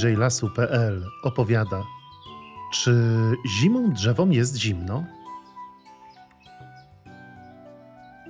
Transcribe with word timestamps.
bliżej 0.00 0.16
lasu.pl 0.16 1.06
opowiada: 1.22 1.82
Czy 2.72 2.94
zimą 3.58 3.92
drzewom 3.92 4.32
jest 4.32 4.56
zimno? 4.56 5.04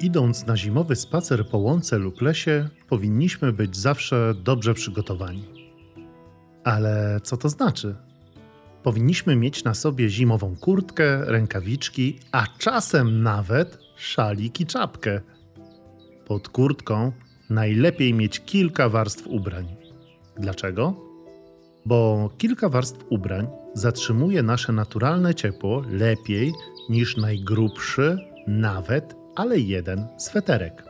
Idąc 0.00 0.46
na 0.46 0.56
zimowy 0.56 0.96
spacer 0.96 1.48
po 1.48 1.58
łące 1.58 1.98
lub 1.98 2.22
lesie, 2.22 2.68
powinniśmy 2.88 3.52
być 3.52 3.76
zawsze 3.76 4.34
dobrze 4.34 4.74
przygotowani. 4.74 5.44
Ale 6.64 7.20
co 7.22 7.36
to 7.36 7.48
znaczy? 7.48 7.96
Powinniśmy 8.82 9.36
mieć 9.36 9.64
na 9.64 9.74
sobie 9.74 10.08
zimową 10.08 10.56
kurtkę, 10.56 11.24
rękawiczki, 11.24 12.18
a 12.32 12.46
czasem 12.58 13.22
nawet 13.22 13.78
szalik 13.96 14.60
i 14.60 14.66
czapkę. 14.66 15.20
Pod 16.26 16.48
kurtką 16.48 17.12
najlepiej 17.50 18.14
mieć 18.14 18.40
kilka 18.40 18.88
warstw 18.88 19.26
ubrań. 19.26 19.76
Dlaczego? 20.36 21.09
Bo 21.86 22.30
kilka 22.38 22.68
warstw 22.68 23.04
ubrań 23.08 23.46
zatrzymuje 23.74 24.42
nasze 24.42 24.72
naturalne 24.72 25.34
ciepło 25.34 25.82
lepiej 25.90 26.52
niż 26.88 27.16
najgrubszy, 27.16 28.18
nawet, 28.46 29.14
ale 29.36 29.58
jeden 29.58 30.08
sweterek. 30.18 30.84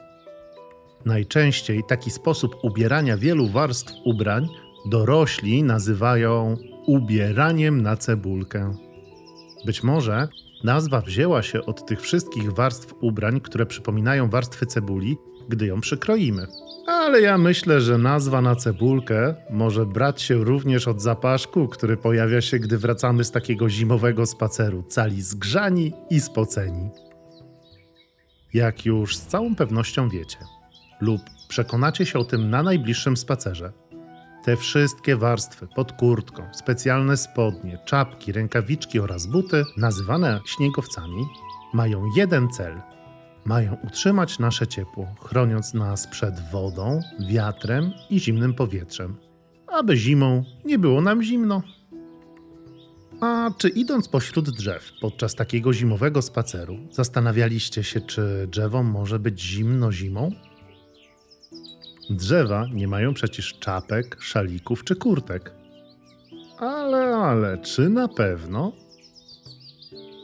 Najczęściej 1.04 1.82
taki 1.88 2.10
sposób 2.10 2.56
ubierania 2.62 3.16
wielu 3.16 3.48
warstw 3.48 3.92
ubrań 4.04 4.48
dorośli 4.86 5.62
nazywają 5.62 6.56
ubieraniem 6.86 7.82
na 7.82 7.96
cebulkę. 7.96 8.74
Być 9.66 9.82
może 9.82 10.28
nazwa 10.64 11.00
wzięła 11.00 11.42
się 11.42 11.62
od 11.62 11.86
tych 11.86 12.00
wszystkich 12.00 12.52
warstw 12.52 12.94
ubrań, 13.00 13.40
które 13.40 13.66
przypominają 13.66 14.30
warstwy 14.30 14.66
cebuli, 14.66 15.16
gdy 15.48 15.66
ją 15.66 15.80
przykroimy. 15.80 16.46
Ale 17.00 17.20
ja 17.20 17.38
myślę, 17.38 17.80
że 17.80 17.98
nazwa 17.98 18.40
na 18.40 18.56
cebulkę 18.56 19.34
może 19.50 19.86
brać 19.86 20.22
się 20.22 20.34
również 20.34 20.88
od 20.88 21.02
zapaszku, 21.02 21.68
który 21.68 21.96
pojawia 21.96 22.40
się, 22.40 22.58
gdy 22.58 22.78
wracamy 22.78 23.24
z 23.24 23.30
takiego 23.30 23.68
zimowego 23.68 24.26
spaceru, 24.26 24.82
cali 24.82 25.22
zgrzani 25.22 25.92
i 26.10 26.20
spoceni. 26.20 26.90
Jak 28.54 28.86
już 28.86 29.16
z 29.16 29.26
całą 29.26 29.56
pewnością 29.56 30.08
wiecie, 30.08 30.38
lub 31.00 31.20
przekonacie 31.48 32.06
się 32.06 32.18
o 32.18 32.24
tym 32.24 32.50
na 32.50 32.62
najbliższym 32.62 33.16
spacerze, 33.16 33.72
te 34.44 34.56
wszystkie 34.56 35.16
warstwy 35.16 35.68
pod 35.76 35.92
kurtką, 35.92 36.42
specjalne 36.52 37.16
spodnie, 37.16 37.78
czapki, 37.84 38.32
rękawiczki 38.32 39.00
oraz 39.00 39.26
buty, 39.26 39.64
nazywane 39.76 40.40
śniegowcami, 40.46 41.26
mają 41.74 42.04
jeden 42.16 42.48
cel. 42.48 42.80
Mają 43.44 43.76
utrzymać 43.84 44.38
nasze 44.38 44.66
ciepło, 44.66 45.06
chroniąc 45.20 45.74
nas 45.74 46.06
przed 46.06 46.50
wodą, 46.52 47.00
wiatrem 47.28 47.92
i 48.10 48.20
zimnym 48.20 48.54
powietrzem, 48.54 49.16
aby 49.66 49.96
zimą 49.96 50.44
nie 50.64 50.78
było 50.78 51.00
nam 51.00 51.22
zimno. 51.22 51.62
A 53.20 53.50
czy 53.58 53.68
idąc 53.68 54.08
pośród 54.08 54.50
drzew 54.50 54.92
podczas 55.00 55.34
takiego 55.34 55.72
zimowego 55.72 56.22
spaceru, 56.22 56.78
zastanawialiście 56.90 57.84
się, 57.84 58.00
czy 58.00 58.46
drzewom 58.50 58.86
może 58.86 59.18
być 59.18 59.40
zimno 59.40 59.92
zimą? 59.92 60.30
Drzewa 62.10 62.66
nie 62.72 62.88
mają 62.88 63.14
przecież 63.14 63.58
czapek, 63.58 64.16
szalików 64.20 64.84
czy 64.84 64.96
kurtek. 64.96 65.54
Ale, 66.58 67.16
ale, 67.16 67.58
czy 67.58 67.88
na 67.88 68.08
pewno? 68.08 68.72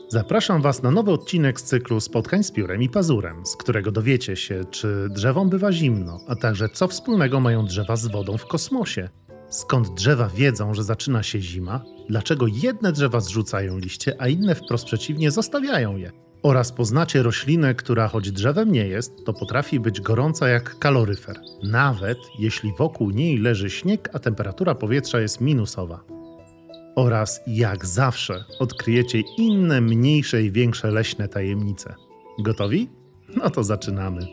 Zapraszam 0.09 0.61
Was 0.61 0.83
na 0.83 0.91
nowy 0.91 1.11
odcinek 1.11 1.59
z 1.59 1.63
cyklu 1.63 1.99
Spotkań 1.99 2.43
z 2.43 2.51
piórem 2.51 2.81
i 2.81 2.89
pazurem, 2.89 3.45
z 3.45 3.55
którego 3.55 3.91
dowiecie 3.91 4.35
się, 4.35 4.65
czy 4.71 5.07
drzewom 5.09 5.49
bywa 5.49 5.71
zimno, 5.71 6.19
a 6.27 6.35
także 6.35 6.69
co 6.69 6.87
wspólnego 6.87 7.39
mają 7.39 7.65
drzewa 7.65 7.95
z 7.95 8.07
wodą 8.07 8.37
w 8.37 8.45
kosmosie. 8.45 9.09
Skąd 9.49 9.93
drzewa 9.93 10.29
wiedzą, 10.29 10.73
że 10.73 10.83
zaczyna 10.83 11.23
się 11.23 11.41
zima, 11.41 11.83
dlaczego 12.09 12.45
jedne 12.47 12.91
drzewa 12.91 13.19
zrzucają 13.19 13.77
liście, 13.77 14.15
a 14.19 14.27
inne 14.27 14.55
wprost 14.55 14.85
przeciwnie 14.85 15.31
zostawiają 15.31 15.97
je. 15.97 16.11
Oraz 16.43 16.71
poznacie 16.71 17.23
roślinę, 17.23 17.75
która 17.75 18.07
choć 18.07 18.31
drzewem 18.31 18.71
nie 18.71 18.87
jest, 18.87 19.25
to 19.25 19.33
potrafi 19.33 19.79
być 19.79 20.01
gorąca 20.01 20.47
jak 20.47 20.79
kaloryfer, 20.79 21.39
nawet 21.63 22.17
jeśli 22.39 22.71
wokół 22.77 23.09
niej 23.09 23.37
leży 23.37 23.69
śnieg, 23.69 24.09
a 24.13 24.19
temperatura 24.19 24.75
powietrza 24.75 25.19
jest 25.19 25.41
minusowa. 25.41 26.16
Oraz 26.97 27.41
jak 27.47 27.85
zawsze 27.85 28.43
odkryjecie 28.59 29.19
inne 29.37 29.81
mniejsze 29.81 30.43
i 30.43 30.51
większe 30.51 30.91
leśne 30.91 31.27
tajemnice. 31.27 31.95
Gotowi? 32.39 32.89
No 33.35 33.49
to 33.49 33.63
zaczynamy. 33.63 34.27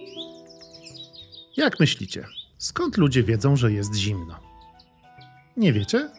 Jak 1.57 1.81
myślicie, 1.81 2.27
skąd 2.59 2.97
ludzie 2.97 3.23
wiedzą, 3.23 3.57
że 3.57 3.73
jest 3.73 3.95
zimno? 3.95 4.41
Nie 5.57 5.73
wiecie? 5.73 6.11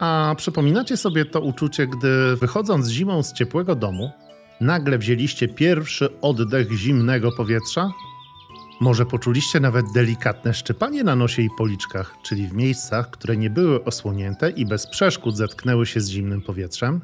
A 0.00 0.34
przypominacie 0.36 0.96
sobie 0.96 1.24
to 1.24 1.40
uczucie, 1.40 1.86
gdy 1.86 2.36
wychodząc 2.36 2.88
zimą 2.88 3.22
z 3.22 3.32
ciepłego 3.32 3.74
domu, 3.74 4.10
nagle 4.60 4.98
wzięliście 4.98 5.48
pierwszy 5.48 6.20
oddech 6.20 6.72
zimnego 6.72 7.32
powietrza? 7.32 7.90
Może 8.80 9.06
poczuliście 9.06 9.60
nawet 9.60 9.86
delikatne 9.94 10.54
szczypanie 10.54 11.04
na 11.04 11.16
nosie 11.16 11.42
i 11.42 11.50
policzkach, 11.58 12.14
czyli 12.22 12.48
w 12.48 12.52
miejscach, 12.52 13.10
które 13.10 13.36
nie 13.36 13.50
były 13.50 13.84
osłonięte 13.84 14.50
i 14.50 14.66
bez 14.66 14.86
przeszkód 14.86 15.36
zetknęły 15.36 15.86
się 15.86 16.00
z 16.00 16.08
zimnym 16.08 16.42
powietrzem? 16.42 17.00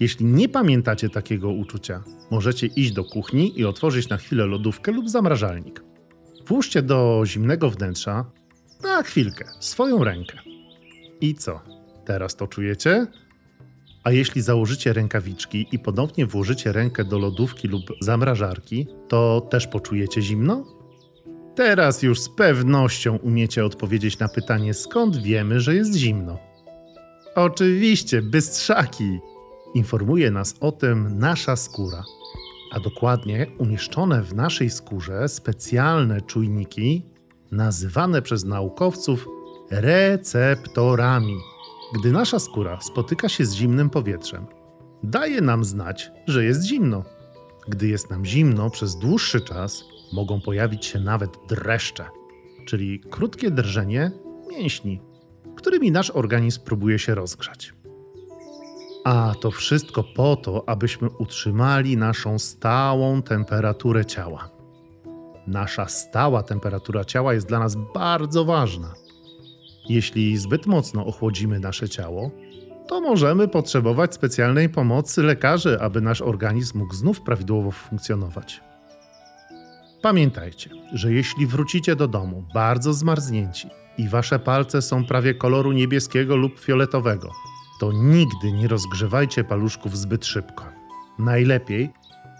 Jeśli 0.00 0.26
nie 0.26 0.48
pamiętacie 0.48 1.08
takiego 1.10 1.50
uczucia, 1.50 2.04
możecie 2.30 2.66
iść 2.66 2.92
do 2.92 3.04
kuchni 3.04 3.60
i 3.60 3.64
otworzyć 3.64 4.08
na 4.08 4.16
chwilę 4.16 4.46
lodówkę 4.46 4.92
lub 4.92 5.08
zamrażalnik. 5.08 5.82
Włóżcie 6.46 6.82
do 6.82 7.22
zimnego 7.26 7.70
wnętrza 7.70 8.24
na 8.82 9.02
chwilkę 9.02 9.44
swoją 9.60 10.04
rękę. 10.04 10.38
I 11.20 11.34
co? 11.34 11.60
Teraz 12.04 12.36
to 12.36 12.46
czujecie? 12.46 13.06
A 14.06 14.12
jeśli 14.12 14.42
założycie 14.42 14.92
rękawiczki 14.92 15.66
i 15.72 15.78
ponownie 15.78 16.26
włożycie 16.26 16.72
rękę 16.72 17.04
do 17.04 17.18
lodówki 17.18 17.68
lub 17.68 17.82
zamrażarki, 18.00 18.86
to 19.08 19.40
też 19.50 19.66
poczujecie 19.66 20.22
zimno? 20.22 20.64
Teraz 21.54 22.02
już 22.02 22.20
z 22.20 22.28
pewnością 22.28 23.16
umiecie 23.16 23.64
odpowiedzieć 23.64 24.18
na 24.18 24.28
pytanie, 24.28 24.74
skąd 24.74 25.16
wiemy, 25.16 25.60
że 25.60 25.74
jest 25.74 25.94
zimno. 25.94 26.38
Oczywiście, 27.34 28.22
bystrzaki! 28.22 29.18
Informuje 29.74 30.30
nas 30.30 30.54
o 30.60 30.72
tym 30.72 31.18
nasza 31.18 31.56
skóra, 31.56 32.04
a 32.72 32.80
dokładnie 32.80 33.46
umieszczone 33.58 34.22
w 34.22 34.34
naszej 34.34 34.70
skórze 34.70 35.28
specjalne 35.28 36.20
czujniki, 36.20 37.02
nazywane 37.52 38.22
przez 38.22 38.44
naukowców 38.44 39.28
receptorami. 39.70 41.36
Gdy 41.92 42.12
nasza 42.12 42.38
skóra 42.38 42.80
spotyka 42.80 43.28
się 43.28 43.46
z 43.46 43.54
zimnym 43.54 43.90
powietrzem, 43.90 44.46
daje 45.02 45.40
nam 45.40 45.64
znać, 45.64 46.10
że 46.26 46.44
jest 46.44 46.64
zimno. 46.64 47.04
Gdy 47.68 47.88
jest 47.88 48.10
nam 48.10 48.24
zimno 48.24 48.70
przez 48.70 48.96
dłuższy 48.96 49.40
czas, 49.40 49.84
mogą 50.12 50.40
pojawić 50.40 50.86
się 50.86 51.00
nawet 51.00 51.30
dreszcze, 51.48 52.04
czyli 52.66 53.00
krótkie 53.00 53.50
drżenie 53.50 54.10
mięśni, 54.48 55.00
którymi 55.56 55.90
nasz 55.90 56.10
organizm 56.10 56.60
próbuje 56.64 56.98
się 56.98 57.14
rozgrzać. 57.14 57.74
A 59.04 59.34
to 59.40 59.50
wszystko 59.50 60.04
po 60.16 60.36
to, 60.36 60.68
abyśmy 60.68 61.10
utrzymali 61.10 61.96
naszą 61.96 62.38
stałą 62.38 63.22
temperaturę 63.22 64.04
ciała. 64.04 64.50
Nasza 65.46 65.88
stała 65.88 66.42
temperatura 66.42 67.04
ciała 67.04 67.34
jest 67.34 67.48
dla 67.48 67.58
nas 67.58 67.76
bardzo 67.94 68.44
ważna 68.44 69.05
jeśli 69.88 70.36
zbyt 70.36 70.66
mocno 70.66 71.06
ochłodzimy 71.06 71.60
nasze 71.60 71.88
ciało, 71.88 72.30
to 72.88 73.00
możemy 73.00 73.48
potrzebować 73.48 74.14
specjalnej 74.14 74.68
pomocy 74.68 75.22
lekarzy, 75.22 75.80
aby 75.80 76.00
nasz 76.00 76.22
organizm 76.22 76.78
mógł 76.78 76.94
znów 76.94 77.20
prawidłowo 77.20 77.70
funkcjonować. 77.70 78.60
Pamiętajcie, 80.02 80.70
że 80.92 81.12
jeśli 81.12 81.46
wrócicie 81.46 81.96
do 81.96 82.08
domu 82.08 82.44
bardzo 82.54 82.92
zmarznięci 82.92 83.68
i 83.98 84.08
wasze 84.08 84.38
palce 84.38 84.82
są 84.82 85.04
prawie 85.04 85.34
koloru 85.34 85.72
niebieskiego 85.72 86.36
lub 86.36 86.60
fioletowego, 86.60 87.32
to 87.80 87.92
nigdy 87.92 88.52
nie 88.52 88.68
rozgrzewajcie 88.68 89.44
paluszków 89.44 89.98
zbyt 89.98 90.26
szybko. 90.26 90.64
Najlepiej 91.18 91.90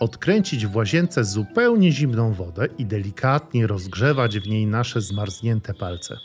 odkręcić 0.00 0.66
w 0.66 0.76
łazience 0.76 1.24
zupełnie 1.24 1.92
zimną 1.92 2.32
wodę 2.32 2.68
i 2.78 2.86
delikatnie 2.86 3.66
rozgrzewać 3.66 4.38
w 4.38 4.48
niej 4.48 4.66
nasze 4.66 5.00
zmarznięte 5.00 5.74
palce 5.74 6.16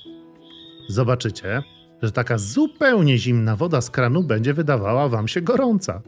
zobaczycie, 0.92 1.64
że 2.02 2.12
taka 2.12 2.38
zupełnie 2.38 3.18
zimna 3.18 3.56
woda 3.56 3.82
z 3.82 3.90
kranu 3.90 4.24
będzie 4.24 4.54
wydawała 4.54 5.10
wam 5.10 5.28
się 5.28 5.42
gorąca. 5.42 6.02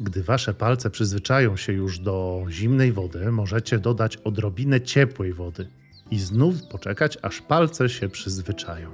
Gdy 0.00 0.22
wasze 0.22 0.54
palce 0.54 0.90
przyzwyczają 0.90 1.56
się 1.56 1.72
już 1.72 1.98
do 1.98 2.44
zimnej 2.48 2.92
wody, 2.92 3.32
możecie 3.32 3.78
dodać 3.78 4.16
odrobinę 4.16 4.80
ciepłej 4.80 5.32
wody 5.32 5.68
i 6.10 6.18
znów 6.18 6.54
poczekać, 6.70 7.18
aż 7.22 7.40
palce 7.40 7.88
się 7.88 8.08
przyzwyczają. 8.08 8.90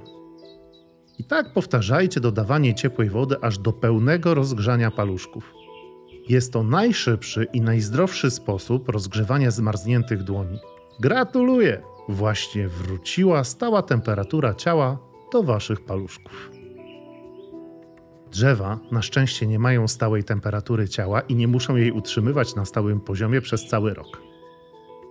I 1.18 1.24
tak 1.24 1.52
powtarzajcie 1.52 2.20
dodawanie 2.20 2.74
ciepłej 2.74 3.10
wody 3.10 3.36
aż 3.42 3.58
do 3.58 3.72
pełnego 3.72 4.34
rozgrzania 4.34 4.90
paluszków. 4.90 5.52
Jest 6.28 6.52
to 6.52 6.62
najszybszy 6.62 7.46
i 7.52 7.60
najzdrowszy 7.60 8.30
sposób 8.30 8.88
rozgrzewania 8.88 9.50
zmarzniętych 9.50 10.22
dłoni. 10.22 10.58
Gratuluję! 11.00 11.97
Właśnie 12.08 12.68
wróciła 12.68 13.44
stała 13.44 13.82
temperatura 13.82 14.54
ciała 14.54 14.98
do 15.32 15.42
waszych 15.42 15.80
paluszków. 15.80 16.50
Drzewa 18.30 18.78
na 18.90 19.02
szczęście 19.02 19.46
nie 19.46 19.58
mają 19.58 19.88
stałej 19.88 20.24
temperatury 20.24 20.88
ciała 20.88 21.20
i 21.20 21.34
nie 21.34 21.48
muszą 21.48 21.76
jej 21.76 21.92
utrzymywać 21.92 22.54
na 22.54 22.64
stałym 22.64 23.00
poziomie 23.00 23.40
przez 23.40 23.66
cały 23.66 23.94
rok. 23.94 24.22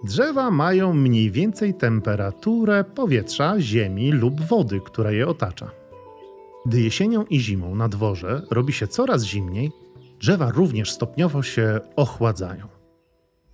Drzewa 0.03 0.51
mają 0.51 0.93
mniej 0.93 1.31
więcej 1.31 1.73
temperaturę 1.73 2.83
powietrza, 2.83 3.59
ziemi 3.59 4.11
lub 4.11 4.41
wody, 4.41 4.81
która 4.85 5.11
je 5.11 5.27
otacza. 5.27 5.71
Gdy 6.65 6.81
jesienią 6.81 7.25
i 7.25 7.39
zimą 7.39 7.75
na 7.75 7.89
dworze 7.89 8.41
robi 8.51 8.73
się 8.73 8.87
coraz 8.87 9.23
zimniej, 9.23 9.71
drzewa 10.19 10.51
również 10.51 10.91
stopniowo 10.91 11.43
się 11.43 11.79
ochładzają. 11.95 12.76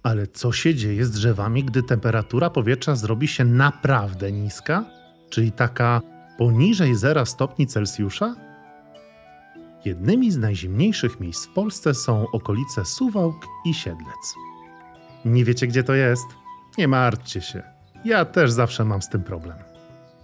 Ale 0.04 0.28
co 0.28 0.52
się 0.52 0.76
dzieje 0.76 1.06
z 1.06 1.12
drzewami, 1.12 1.64
gdy 1.64 1.84
temperatura 1.84 2.50
powietrza 2.50 2.96
zrobi 2.96 3.28
się 3.28 3.46
naprawdę 3.46 4.32
niska, 4.32 4.86
czyli 5.30 5.52
taka 5.52 6.02
poniżej 6.38 6.96
0 6.96 7.26
stopni 7.26 7.68
Celsjusza? 7.68 8.36
Jednymi 9.86 10.32
z 10.32 10.38
najzimniejszych 10.38 11.20
miejsc 11.20 11.46
w 11.46 11.54
Polsce 11.54 11.94
są 11.94 12.26
okolice 12.32 12.86
Suwałk 12.86 13.48
i 13.66 13.74
Siedlec. 13.74 14.36
Nie 15.26 15.46
wiecie, 15.46 15.68
gdzie 15.68 15.84
to 15.84 15.94
jest? 15.94 16.26
Nie 16.78 16.88
martwcie 16.88 17.42
się. 17.42 17.64
Ja 18.06 18.26
też 18.26 18.52
zawsze 18.52 18.86
mam 18.86 19.02
z 19.02 19.10
tym 19.10 19.24
problem. 19.24 19.58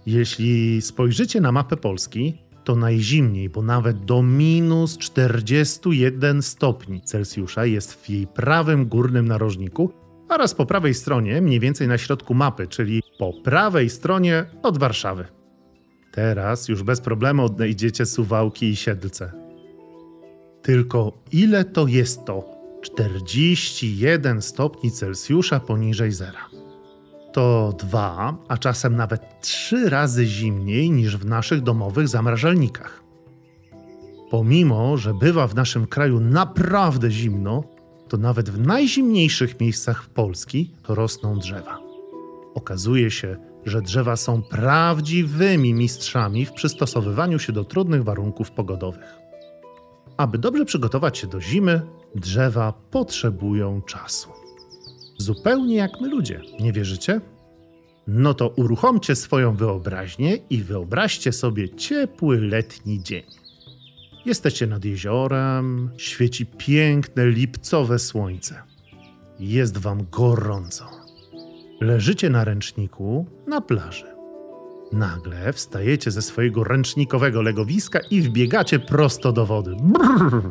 Jeśli 0.06 0.82
spojrzycie 0.82 1.40
na 1.40 1.52
mapę 1.52 1.76
Polski, 1.76 2.38
to 2.64 2.76
najzimniej, 2.76 3.48
bo 3.48 3.62
nawet 3.62 4.04
do 4.04 4.22
minus 4.22 4.98
41 4.98 6.42
stopni 6.42 7.00
Celsjusza 7.00 7.66
jest 7.66 7.94
w 7.94 8.08
jej 8.10 8.26
prawym 8.26 8.86
górnym 8.86 9.28
narożniku 9.28 9.92
oraz 10.28 10.54
po 10.54 10.66
prawej 10.66 10.94
stronie, 10.94 11.40
mniej 11.40 11.60
więcej 11.60 11.88
na 11.88 11.98
środku 11.98 12.34
mapy, 12.34 12.66
czyli 12.66 13.02
po 13.18 13.32
prawej 13.32 13.90
stronie 13.90 14.44
od 14.62 14.78
Warszawy. 14.78 15.26
Teraz 16.12 16.68
już 16.68 16.82
bez 16.82 17.00
problemu 17.00 17.44
odnajdziecie 17.44 18.06
Suwałki 18.06 18.66
i 18.66 18.76
Siedlce. 18.76 19.32
Tylko 20.62 21.22
ile 21.32 21.64
to 21.64 21.86
jest 21.86 22.24
to 22.24 22.44
41 22.82 24.42
stopni 24.42 24.90
Celsjusza 24.90 25.60
poniżej 25.60 26.12
zera? 26.12 26.49
To 27.32 27.72
dwa, 27.78 28.36
a 28.48 28.58
czasem 28.58 28.96
nawet 28.96 29.40
trzy 29.40 29.90
razy 29.90 30.26
zimniej 30.26 30.90
niż 30.90 31.16
w 31.16 31.26
naszych 31.26 31.62
domowych 31.62 32.08
zamrażalnikach. 32.08 33.02
Pomimo, 34.30 34.96
że 34.96 35.14
bywa 35.14 35.46
w 35.46 35.54
naszym 35.54 35.86
kraju 35.86 36.20
naprawdę 36.20 37.10
zimno, 37.10 37.64
to 38.08 38.16
nawet 38.16 38.50
w 38.50 38.66
najzimniejszych 38.66 39.60
miejscach 39.60 40.06
Polski 40.06 40.74
rosną 40.88 41.38
drzewa. 41.38 41.78
Okazuje 42.54 43.10
się, 43.10 43.36
że 43.64 43.82
drzewa 43.82 44.16
są 44.16 44.42
prawdziwymi 44.42 45.74
mistrzami 45.74 46.46
w 46.46 46.52
przystosowywaniu 46.52 47.38
się 47.38 47.52
do 47.52 47.64
trudnych 47.64 48.04
warunków 48.04 48.50
pogodowych. 48.50 49.14
Aby 50.16 50.38
dobrze 50.38 50.64
przygotować 50.64 51.18
się 51.18 51.26
do 51.26 51.40
zimy, 51.40 51.82
drzewa 52.14 52.72
potrzebują 52.90 53.82
czasu. 53.82 54.39
Zupełnie 55.20 55.76
jak 55.76 56.00
my 56.00 56.08
ludzie, 56.08 56.40
nie 56.60 56.72
wierzycie? 56.72 57.20
No 58.06 58.34
to 58.34 58.48
uruchomcie 58.48 59.16
swoją 59.16 59.54
wyobraźnię 59.54 60.36
i 60.50 60.62
wyobraźcie 60.62 61.32
sobie 61.32 61.68
ciepły 61.68 62.40
letni 62.40 63.02
dzień. 63.02 63.22
Jesteście 64.26 64.66
nad 64.66 64.84
jeziorem, 64.84 65.90
świeci 65.96 66.46
piękne 66.46 67.26
lipcowe 67.26 67.98
słońce. 67.98 68.62
Jest 69.40 69.78
wam 69.78 70.06
gorąco. 70.10 70.90
Leżycie 71.80 72.30
na 72.30 72.44
ręczniku 72.44 73.26
na 73.46 73.60
plaży. 73.60 74.06
Nagle 74.92 75.52
wstajecie 75.52 76.10
ze 76.10 76.22
swojego 76.22 76.64
ręcznikowego 76.64 77.42
legowiska 77.42 77.98
i 78.10 78.22
wbiegacie 78.22 78.78
prosto 78.78 79.32
do 79.32 79.46
wody. 79.46 79.76
Brrr. 79.82 80.50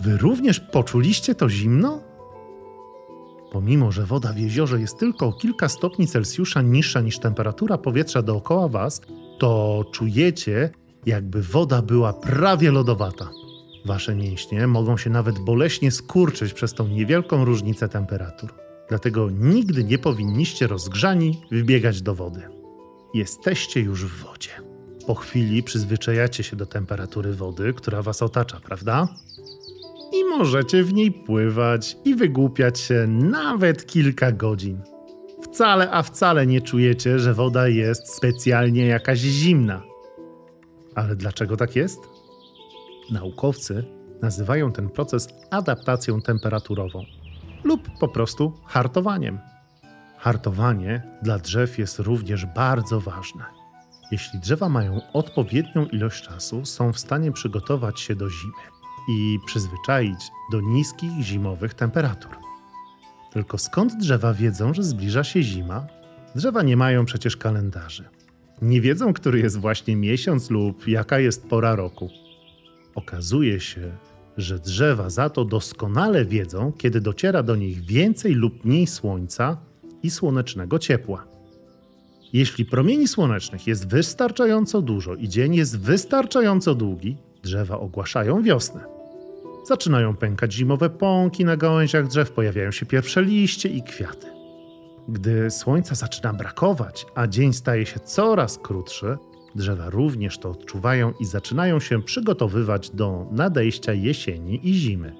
Wy 0.00 0.16
również 0.16 0.60
poczuliście 0.60 1.34
to 1.34 1.48
zimno? 1.48 2.07
Pomimo, 3.52 3.92
że 3.92 4.06
woda 4.06 4.32
w 4.32 4.38
jeziorze 4.38 4.80
jest 4.80 4.98
tylko 4.98 5.26
o 5.26 5.32
kilka 5.32 5.68
stopni 5.68 6.06
Celsjusza 6.06 6.62
niższa 6.62 7.00
niż 7.00 7.18
temperatura 7.18 7.78
powietrza 7.78 8.22
dookoła 8.22 8.68
was, 8.68 9.00
to 9.38 9.84
czujecie, 9.92 10.70
jakby 11.06 11.42
woda 11.42 11.82
była 11.82 12.12
prawie 12.12 12.70
lodowata. 12.70 13.28
Wasze 13.86 14.14
mięśnie 14.14 14.66
mogą 14.66 14.96
się 14.96 15.10
nawet 15.10 15.38
boleśnie 15.38 15.90
skurczyć 15.90 16.52
przez 16.52 16.74
tą 16.74 16.88
niewielką 16.88 17.44
różnicę 17.44 17.88
temperatur. 17.88 18.54
Dlatego 18.88 19.30
nigdy 19.30 19.84
nie 19.84 19.98
powinniście 19.98 20.66
rozgrzani 20.66 21.42
wbiegać 21.52 22.02
do 22.02 22.14
wody. 22.14 22.42
Jesteście 23.14 23.80
już 23.80 24.04
w 24.04 24.24
wodzie. 24.24 24.50
Po 25.06 25.14
chwili 25.14 25.62
przyzwyczajacie 25.62 26.42
się 26.42 26.56
do 26.56 26.66
temperatury 26.66 27.34
wody, 27.34 27.72
która 27.72 28.02
was 28.02 28.22
otacza, 28.22 28.60
prawda? 28.60 29.08
I 30.12 30.24
możecie 30.24 30.84
w 30.84 30.92
niej 30.92 31.12
pływać 31.12 31.96
i 32.04 32.14
wygłupiać 32.14 32.80
się 32.80 33.06
nawet 33.08 33.86
kilka 33.86 34.32
godzin. 34.32 34.82
Wcale, 35.42 35.90
a 35.90 36.02
wcale 36.02 36.46
nie 36.46 36.60
czujecie, 36.60 37.18
że 37.18 37.34
woda 37.34 37.68
jest 37.68 38.16
specjalnie 38.16 38.86
jakaś 38.86 39.18
zimna. 39.18 39.82
Ale 40.94 41.16
dlaczego 41.16 41.56
tak 41.56 41.76
jest? 41.76 41.98
Naukowcy 43.12 43.84
nazywają 44.22 44.72
ten 44.72 44.88
proces 44.88 45.28
adaptacją 45.50 46.22
temperaturową 46.22 47.04
lub 47.64 47.88
po 48.00 48.08
prostu 48.08 48.52
hartowaniem. 48.66 49.38
Hartowanie 50.18 51.02
dla 51.22 51.38
drzew 51.38 51.78
jest 51.78 51.98
również 51.98 52.46
bardzo 52.46 53.00
ważne. 53.00 53.44
Jeśli 54.10 54.40
drzewa 54.40 54.68
mają 54.68 55.00
odpowiednią 55.12 55.86
ilość 55.86 56.22
czasu, 56.22 56.64
są 56.64 56.92
w 56.92 56.98
stanie 56.98 57.32
przygotować 57.32 58.00
się 58.00 58.14
do 58.14 58.30
zimy 58.30 58.77
i 59.08 59.38
przyzwyczaić 59.46 60.30
do 60.52 60.60
niskich 60.60 61.22
zimowych 61.22 61.74
temperatur. 61.74 62.36
Tylko 63.32 63.58
skąd 63.58 63.96
drzewa 63.96 64.34
wiedzą, 64.34 64.74
że 64.74 64.82
zbliża 64.82 65.24
się 65.24 65.42
zima? 65.42 65.86
Drzewa 66.34 66.62
nie 66.62 66.76
mają 66.76 67.04
przecież 67.04 67.36
kalendarzy. 67.36 68.04
Nie 68.62 68.80
wiedzą, 68.80 69.12
który 69.12 69.38
jest 69.38 69.58
właśnie 69.58 69.96
miesiąc 69.96 70.50
lub 70.50 70.88
jaka 70.88 71.18
jest 71.18 71.46
pora 71.46 71.76
roku. 71.76 72.10
Okazuje 72.94 73.60
się, 73.60 73.92
że 74.36 74.58
drzewa 74.58 75.10
za 75.10 75.30
to 75.30 75.44
doskonale 75.44 76.24
wiedzą, 76.24 76.72
kiedy 76.72 77.00
dociera 77.00 77.42
do 77.42 77.56
nich 77.56 77.80
więcej 77.84 78.34
lub 78.34 78.64
mniej 78.64 78.86
słońca 78.86 79.56
i 80.02 80.10
słonecznego 80.10 80.78
ciepła. 80.78 81.24
Jeśli 82.32 82.64
promieni 82.64 83.08
słonecznych 83.08 83.66
jest 83.66 83.88
wystarczająco 83.88 84.82
dużo 84.82 85.14
i 85.14 85.28
dzień 85.28 85.54
jest 85.54 85.80
wystarczająco 85.80 86.74
długi, 86.74 87.16
drzewa 87.42 87.80
ogłaszają 87.80 88.42
wiosnę. 88.42 88.97
Zaczynają 89.68 90.16
pękać 90.16 90.52
zimowe 90.52 90.90
pąki 90.90 91.44
na 91.44 91.56
gałęziach 91.56 92.06
drzew, 92.06 92.30
pojawiają 92.30 92.70
się 92.70 92.86
pierwsze 92.86 93.22
liście 93.22 93.68
i 93.68 93.82
kwiaty. 93.82 94.26
Gdy 95.08 95.50
słońca 95.50 95.94
zaczyna 95.94 96.32
brakować, 96.32 97.06
a 97.14 97.26
dzień 97.26 97.52
staje 97.52 97.86
się 97.86 98.00
coraz 98.00 98.58
krótszy, 98.58 99.18
drzewa 99.54 99.90
również 99.90 100.38
to 100.38 100.50
odczuwają 100.50 101.12
i 101.20 101.24
zaczynają 101.24 101.80
się 101.80 102.02
przygotowywać 102.02 102.90
do 102.90 103.26
nadejścia 103.30 103.92
jesieni 103.92 104.68
i 104.68 104.74
zimy. 104.74 105.14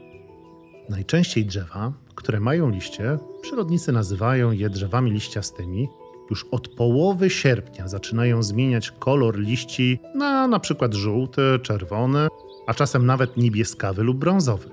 Najczęściej 0.88 1.46
drzewa, 1.46 1.92
które 2.14 2.40
mają 2.40 2.70
liście, 2.70 3.18
przyrodnicy 3.42 3.92
nazywają 3.92 4.52
je 4.52 4.70
drzewami 4.70 5.10
liściastymi, 5.10 5.88
już 6.30 6.46
od 6.50 6.68
połowy 6.68 7.30
sierpnia 7.30 7.88
zaczynają 7.88 8.42
zmieniać 8.42 8.90
kolor 8.90 9.38
liści 9.38 9.98
na 10.14 10.48
na 10.48 10.60
przykład 10.60 10.94
żółty, 10.94 11.42
czerwony, 11.62 12.28
a 12.68 12.74
czasem 12.74 13.06
nawet 13.06 13.36
niebieskawy 13.36 14.02
lub 14.02 14.18
brązowy. 14.18 14.70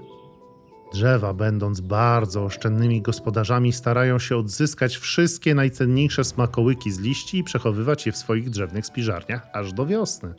Drzewa, 0.94 1.34
będąc 1.34 1.82
bardzo 1.82 2.44
oszczędnymi 2.44 3.02
gospodarzami, 3.02 3.74
starają 3.74 4.20
się 4.20 4.38
odzyskać 4.38 4.98
wszystkie 4.98 5.56
najcenniejsze 5.56 6.24
smakołyki 6.24 6.92
z 6.92 7.00
liści 7.00 7.38
i 7.38 7.44
przechowywać 7.44 8.06
je 8.06 8.12
w 8.12 8.18
swoich 8.18 8.50
drzewnych 8.50 8.86
spiżarniach 8.86 9.48
aż 9.54 9.74
do 9.74 9.86
wiosny. 9.86 10.34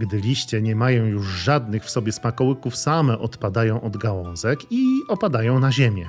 Gdy 0.00 0.20
liście 0.20 0.62
nie 0.62 0.76
mają 0.76 1.04
już 1.04 1.26
żadnych 1.26 1.84
w 1.84 1.90
sobie 1.90 2.12
smakołyków, 2.12 2.76
same 2.76 3.18
odpadają 3.18 3.80
od 3.80 3.96
gałązek 3.96 4.60
i 4.70 5.00
opadają 5.08 5.58
na 5.58 5.72
ziemię, 5.72 6.08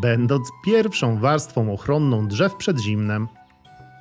będąc 0.00 0.48
pierwszą 0.64 1.18
warstwą 1.18 1.72
ochronną 1.72 2.28
drzew 2.28 2.56
przed 2.56 2.80
zimnem. 2.80 3.28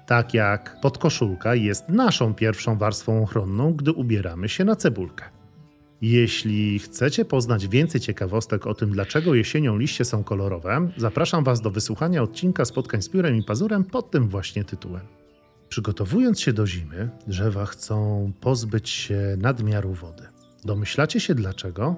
Tak 0.06 0.34
jak 0.34 0.78
podkoszulka 0.82 1.56
jest 1.56 1.90
naszą 1.90 2.34
pierwszą 2.34 2.78
warstwą 2.78 3.24
ochronną, 3.24 3.74
gdy 3.74 3.92
ubieramy 3.92 4.50
się 4.50 4.66
na 4.66 4.76
cebulkę. 4.76 5.26
Jeśli 6.02 6.80
chcecie 6.80 7.26
poznać 7.26 7.68
więcej 7.68 8.02
ciekawostek 8.02 8.68
o 8.68 8.74
tym, 8.74 8.92
dlaczego 8.92 9.36
jesienią 9.36 9.78
liście 9.78 10.06
są 10.06 10.24
kolorowe, 10.24 10.90
zapraszam 10.98 11.44
Was 11.44 11.62
do 11.62 11.72
wysłuchania 11.72 12.24
odcinka 12.24 12.66
spotkań 12.66 13.02
z 13.02 13.10
piórem 13.10 13.36
i 13.36 13.44
pazurem 13.44 13.84
pod 13.84 14.12
tym 14.12 14.30
właśnie 14.30 14.64
tytułem. 14.64 15.02
Przygotowując 15.70 16.42
się 16.42 16.54
do 16.54 16.68
zimy, 16.68 17.10
drzewa 17.28 17.66
chcą 17.66 18.32
pozbyć 18.42 18.90
się 18.90 19.36
nadmiaru 19.38 19.94
wody. 19.94 20.24
Domyślacie 20.66 21.20
się 21.20 21.36
dlaczego? 21.36 21.96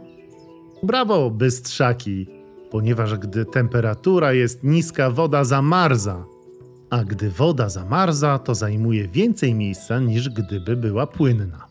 Brawo, 0.84 1.30
bystrzaki! 1.30 2.28
Ponieważ 2.72 3.18
gdy 3.18 3.46
temperatura 3.46 4.34
jest 4.34 4.64
niska, 4.64 5.12
woda 5.12 5.44
zamarza, 5.44 6.26
a 6.94 7.04
gdy 7.04 7.30
woda 7.30 7.70
zamarza, 7.70 8.40
to 8.40 8.56
zajmuje 8.56 9.08
więcej 9.08 9.54
miejsca 9.56 10.00
niż 10.00 10.30
gdyby 10.30 10.76
była 10.76 11.08
płynna. 11.08 11.68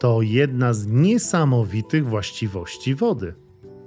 To 0.00 0.22
jedna 0.22 0.72
z 0.74 0.86
niesamowitych 0.86 2.08
właściwości 2.08 2.94
wody. 2.94 3.34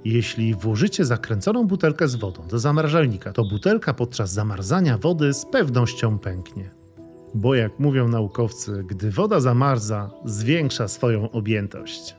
Jeśli 0.04 0.54
włożycie 0.54 1.04
zakręconą 1.04 1.66
butelkę 1.66 2.08
z 2.08 2.14
wodą 2.14 2.48
do 2.48 2.58
zamrażalnika, 2.58 3.32
to 3.32 3.44
butelka 3.44 3.94
podczas 3.94 4.32
zamarzania 4.32 4.98
wody 4.98 5.34
z 5.34 5.46
pewnością 5.46 6.18
pęknie. 6.18 6.70
Bo 7.34 7.54
jak 7.54 7.78
mówią 7.78 8.08
naukowcy, 8.08 8.84
gdy 8.86 9.10
woda 9.10 9.40
zamarza, 9.40 10.10
zwiększa 10.24 10.88
swoją 10.88 11.30
objętość. 11.30 12.16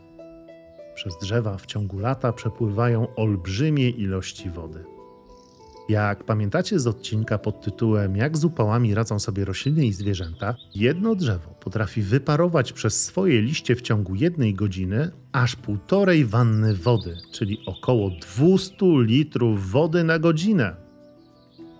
Przez 0.95 1.17
drzewa 1.21 1.57
w 1.57 1.65
ciągu 1.65 1.99
lata 1.99 2.33
przepływają 2.33 3.15
olbrzymie 3.15 3.89
ilości 3.89 4.49
wody. 4.49 4.94
Jak 5.89 6.23
pamiętacie 6.23 6.79
z 6.79 6.87
odcinka 6.87 7.37
pod 7.37 7.61
tytułem 7.61 8.15
Jak 8.15 8.37
z 8.37 8.45
upałami 8.45 8.95
radzą 8.95 9.19
sobie 9.19 9.45
rośliny 9.45 9.85
i 9.85 9.93
zwierzęta, 9.93 10.55
jedno 10.75 11.15
drzewo 11.15 11.49
potrafi 11.49 12.01
wyparować 12.01 12.73
przez 12.73 13.03
swoje 13.03 13.41
liście 13.41 13.75
w 13.75 13.81
ciągu 13.81 14.15
jednej 14.15 14.53
godziny 14.53 15.11
aż 15.31 15.55
półtorej 15.55 16.25
wanny 16.25 16.75
wody, 16.75 17.17
czyli 17.31 17.57
około 17.65 18.09
200 18.09 18.75
litrów 18.81 19.71
wody 19.71 20.03
na 20.03 20.19
godzinę. 20.19 20.75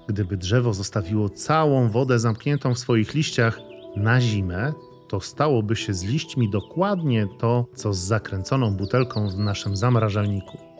Gdyby 0.07 0.37
drzewo 0.37 0.73
zostawiło 0.73 1.29
całą 1.29 1.89
wodę 1.89 2.19
zamkniętą 2.19 2.73
w 2.73 2.79
swoich 2.79 3.13
liściach 3.13 3.59
na 3.95 4.21
zimę, 4.21 4.73
to 5.09 5.21
stałoby 5.21 5.75
się 5.75 5.93
z 5.93 6.03
liśćmi 6.03 6.49
dokładnie 6.49 7.27
to, 7.39 7.65
co 7.75 7.93
z 7.93 7.97
zakręconą 7.99 8.71
butelką 8.77 9.29
w 9.29 9.37
naszym 9.37 9.77
zamrażalniku. 9.77 10.74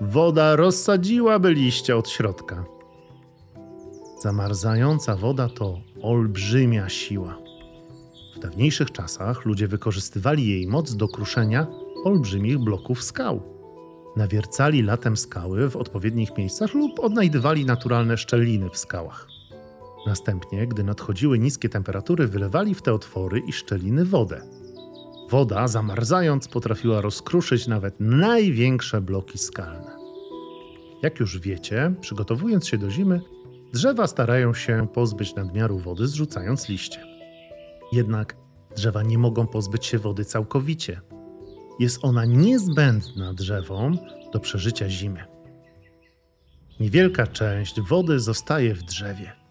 Woda 0.00 0.56
rozsadziłaby 0.56 1.54
liście 1.54 1.96
od 1.96 2.08
środka. 2.08 2.64
Zamarzająca 4.22 5.16
woda 5.16 5.48
to 5.48 5.80
olbrzymia 6.02 6.88
siła. 6.88 7.38
W 8.36 8.38
dawniejszych 8.38 8.92
czasach 8.92 9.44
ludzie 9.44 9.68
wykorzystywali 9.68 10.48
jej 10.48 10.66
moc 10.66 10.96
do 10.96 11.08
kruszenia 11.08 11.66
olbrzymich 12.04 12.58
bloków 12.58 13.02
skał. 13.02 13.42
Nawiercali 14.16 14.82
latem 14.82 15.16
skały 15.16 15.70
w 15.70 15.76
odpowiednich 15.76 16.36
miejscach 16.38 16.74
lub 16.74 17.00
odnajdywali 17.00 17.64
naturalne 17.64 18.16
szczeliny 18.16 18.70
w 18.70 18.78
skałach. 18.78 19.28
Następnie, 20.06 20.66
gdy 20.66 20.84
nadchodziły 20.84 21.38
niskie 21.38 21.68
temperatury, 21.68 22.26
wylewali 22.26 22.74
w 22.74 22.82
te 22.82 22.92
otwory 22.92 23.40
i 23.46 23.52
szczeliny 23.52 24.04
wodę. 24.04 24.63
Woda, 25.34 25.68
zamarzając, 25.68 26.48
potrafiła 26.48 27.00
rozkruszyć 27.00 27.66
nawet 27.66 27.94
największe 28.00 29.00
bloki 29.00 29.38
skalne. 29.38 29.96
Jak 31.02 31.20
już 31.20 31.38
wiecie, 31.38 31.94
przygotowując 32.00 32.68
się 32.68 32.78
do 32.78 32.90
zimy, 32.90 33.20
drzewa 33.72 34.06
starają 34.06 34.54
się 34.54 34.88
pozbyć 34.94 35.34
nadmiaru 35.34 35.78
wody, 35.78 36.06
zrzucając 36.06 36.68
liście. 36.68 37.00
Jednak 37.92 38.36
drzewa 38.76 39.02
nie 39.02 39.18
mogą 39.18 39.46
pozbyć 39.46 39.86
się 39.86 39.98
wody 39.98 40.24
całkowicie. 40.24 41.00
Jest 41.78 41.98
ona 42.04 42.24
niezbędna 42.24 43.32
drzewom 43.32 43.98
do 44.32 44.40
przeżycia 44.40 44.88
zimy. 44.88 45.24
Niewielka 46.80 47.26
część 47.26 47.80
wody 47.80 48.20
zostaje 48.20 48.74
w 48.74 48.82
drzewie. 48.82 49.43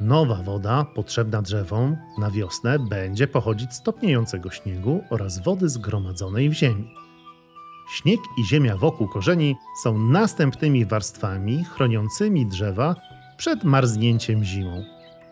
Nowa 0.00 0.42
woda, 0.42 0.84
potrzebna 0.84 1.42
drzewom 1.42 1.96
na 2.18 2.30
wiosnę, 2.30 2.78
będzie 2.78 3.26
pochodzić 3.26 3.72
z 3.74 3.82
topniejącego 3.82 4.50
śniegu 4.50 5.04
oraz 5.10 5.42
wody 5.42 5.68
zgromadzonej 5.68 6.50
w 6.50 6.52
ziemi. 6.52 6.90
Śnieg 7.90 8.20
i 8.38 8.46
ziemia 8.46 8.76
wokół 8.76 9.08
korzeni 9.08 9.56
są 9.82 9.98
następnymi 9.98 10.86
warstwami 10.86 11.64
chroniącymi 11.64 12.46
drzewa 12.46 12.96
przed 13.36 13.64
marznięciem 13.64 14.44
zimą. 14.44 14.84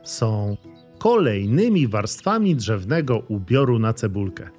Są 0.04 0.56
kolejnymi 0.98 1.88
warstwami 1.88 2.56
drzewnego 2.56 3.18
ubioru 3.28 3.78
na 3.78 3.92
cebulkę. 3.92 4.50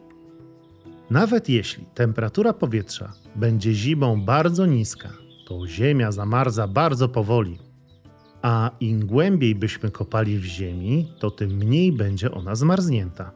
Nawet 1.10 1.50
jeśli 1.50 1.86
temperatura 1.86 2.54
powietrza 2.54 3.14
będzie 3.36 3.74
zimą 3.74 4.26
bardzo 4.26 4.66
niska, 4.66 5.10
to 5.48 5.68
ziemia 5.68 6.12
zamarza 6.12 6.68
bardzo 6.68 7.10
powoli, 7.10 7.60
a 8.44 8.72
im 8.80 9.06
głębiej 9.06 9.56
byśmy 9.56 9.92
kopali 9.92 10.40
w 10.40 10.46
ziemi, 10.46 11.12
to 11.20 11.32
tym 11.32 11.52
mniej 11.52 11.92
będzie 11.92 12.32
ona 12.32 12.56
zmarznięta. 12.56 13.32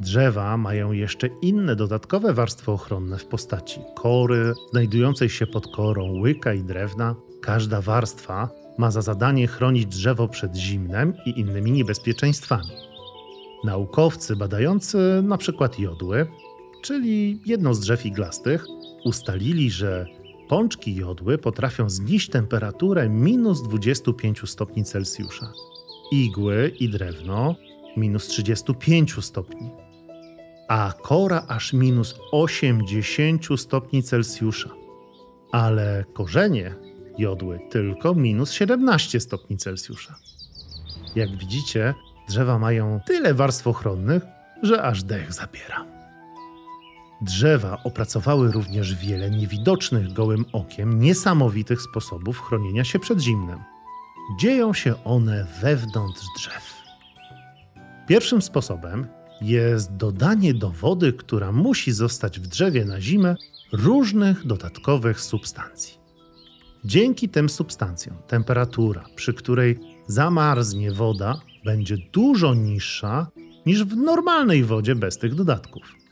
Drzewa 0.00 0.56
mają 0.56 0.92
jeszcze 0.92 1.28
inne 1.42 1.76
dodatkowe 1.76 2.34
warstwy 2.34 2.70
ochronne 2.70 3.18
w 3.18 3.26
postaci 3.26 3.80
kory, 3.94 4.52
znajdującej 4.70 5.28
się 5.28 5.46
pod 5.46 5.76
korą 5.76 6.20
łyka 6.20 6.54
i 6.54 6.62
drewna. 6.62 7.14
Każda 7.42 7.80
warstwa 7.80 8.50
ma 8.78 8.90
za 8.90 9.02
zadanie 9.02 9.46
chronić 9.46 9.86
drzewo 9.86 10.28
przed 10.28 10.56
zimnem 10.56 11.14
i 11.26 11.40
innymi 11.40 11.72
niebezpieczeństwami. 11.72 12.72
Naukowcy 13.64 14.36
badający 14.36 14.98
np. 15.18 15.68
jodły, 15.78 16.26
czyli 16.82 17.40
jedno 17.46 17.74
z 17.74 17.80
drzew 17.80 18.06
iglastych, 18.06 18.66
ustalili, 19.04 19.70
że 19.70 20.06
pączki 20.48 20.94
jodły 20.94 21.38
potrafią 21.38 21.90
znieść 21.90 22.30
temperaturę 22.30 23.08
minus 23.08 23.62
25 23.62 24.50
stopni 24.50 24.84
Celsjusza. 24.84 25.52
Igły 26.12 26.72
i 26.80 26.88
drewno 26.88 27.54
minus 27.96 28.26
35 28.26 29.24
stopni, 29.24 29.70
a 30.68 30.92
kora 31.02 31.44
aż 31.48 31.72
minus 31.72 32.14
80 32.32 33.46
stopni 33.56 34.02
Celsjusza. 34.02 34.70
Ale 35.52 36.04
korzenie 36.12 36.74
jodły 37.18 37.60
tylko 37.70 38.14
minus 38.14 38.52
17 38.52 39.20
stopni 39.20 39.56
Celsjusza. 39.56 40.14
Jak 41.16 41.36
widzicie, 41.36 41.94
drzewa 42.28 42.58
mają 42.58 43.00
tyle 43.06 43.34
warstw 43.34 43.66
ochronnych, 43.66 44.22
że 44.62 44.82
aż 44.82 45.02
dech 45.02 45.32
zabiera. 45.32 45.95
Drzewa 47.20 47.78
opracowały 47.84 48.52
również 48.52 48.94
wiele 48.94 49.30
niewidocznych 49.30 50.12
gołym 50.12 50.44
okiem 50.52 51.00
niesamowitych 51.00 51.82
sposobów 51.82 52.40
chronienia 52.40 52.84
się 52.84 52.98
przed 52.98 53.20
zimnem. 53.20 53.58
Dzieją 54.40 54.74
się 54.74 55.04
one 55.04 55.46
wewnątrz 55.62 56.24
drzew. 56.38 56.74
Pierwszym 58.08 58.42
sposobem 58.42 59.06
jest 59.40 59.96
dodanie 59.96 60.54
do 60.54 60.70
wody, 60.70 61.12
która 61.12 61.52
musi 61.52 61.92
zostać 61.92 62.40
w 62.40 62.46
drzewie 62.46 62.84
na 62.84 63.00
zimę, 63.00 63.36
różnych 63.72 64.46
dodatkowych 64.46 65.20
substancji. 65.20 65.98
Dzięki 66.84 67.28
tym 67.28 67.48
substancjom 67.48 68.16
temperatura, 68.26 69.04
przy 69.16 69.34
której 69.34 69.78
zamarznie 70.06 70.92
woda, 70.92 71.40
będzie 71.64 71.96
dużo 72.12 72.54
niższa 72.54 73.26
niż 73.66 73.84
w 73.84 73.96
normalnej 73.96 74.64
wodzie 74.64 74.94
bez 74.94 75.18
tych 75.18 75.34
dodatków. 75.34 76.05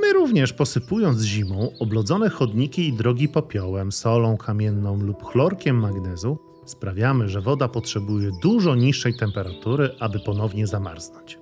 My 0.00 0.12
również 0.12 0.52
posypując 0.52 1.22
zimą 1.22 1.72
oblodzone 1.80 2.30
chodniki 2.30 2.88
i 2.88 2.92
drogi 2.92 3.28
popiołem, 3.28 3.92
solą 3.92 4.36
kamienną 4.36 5.00
lub 5.00 5.24
chlorkiem 5.24 5.76
magnezu, 5.76 6.38
sprawiamy, 6.66 7.28
że 7.28 7.40
woda 7.40 7.68
potrzebuje 7.68 8.30
dużo 8.42 8.74
niższej 8.74 9.16
temperatury, 9.16 9.90
aby 10.00 10.20
ponownie 10.20 10.66
zamarznąć. 10.66 11.38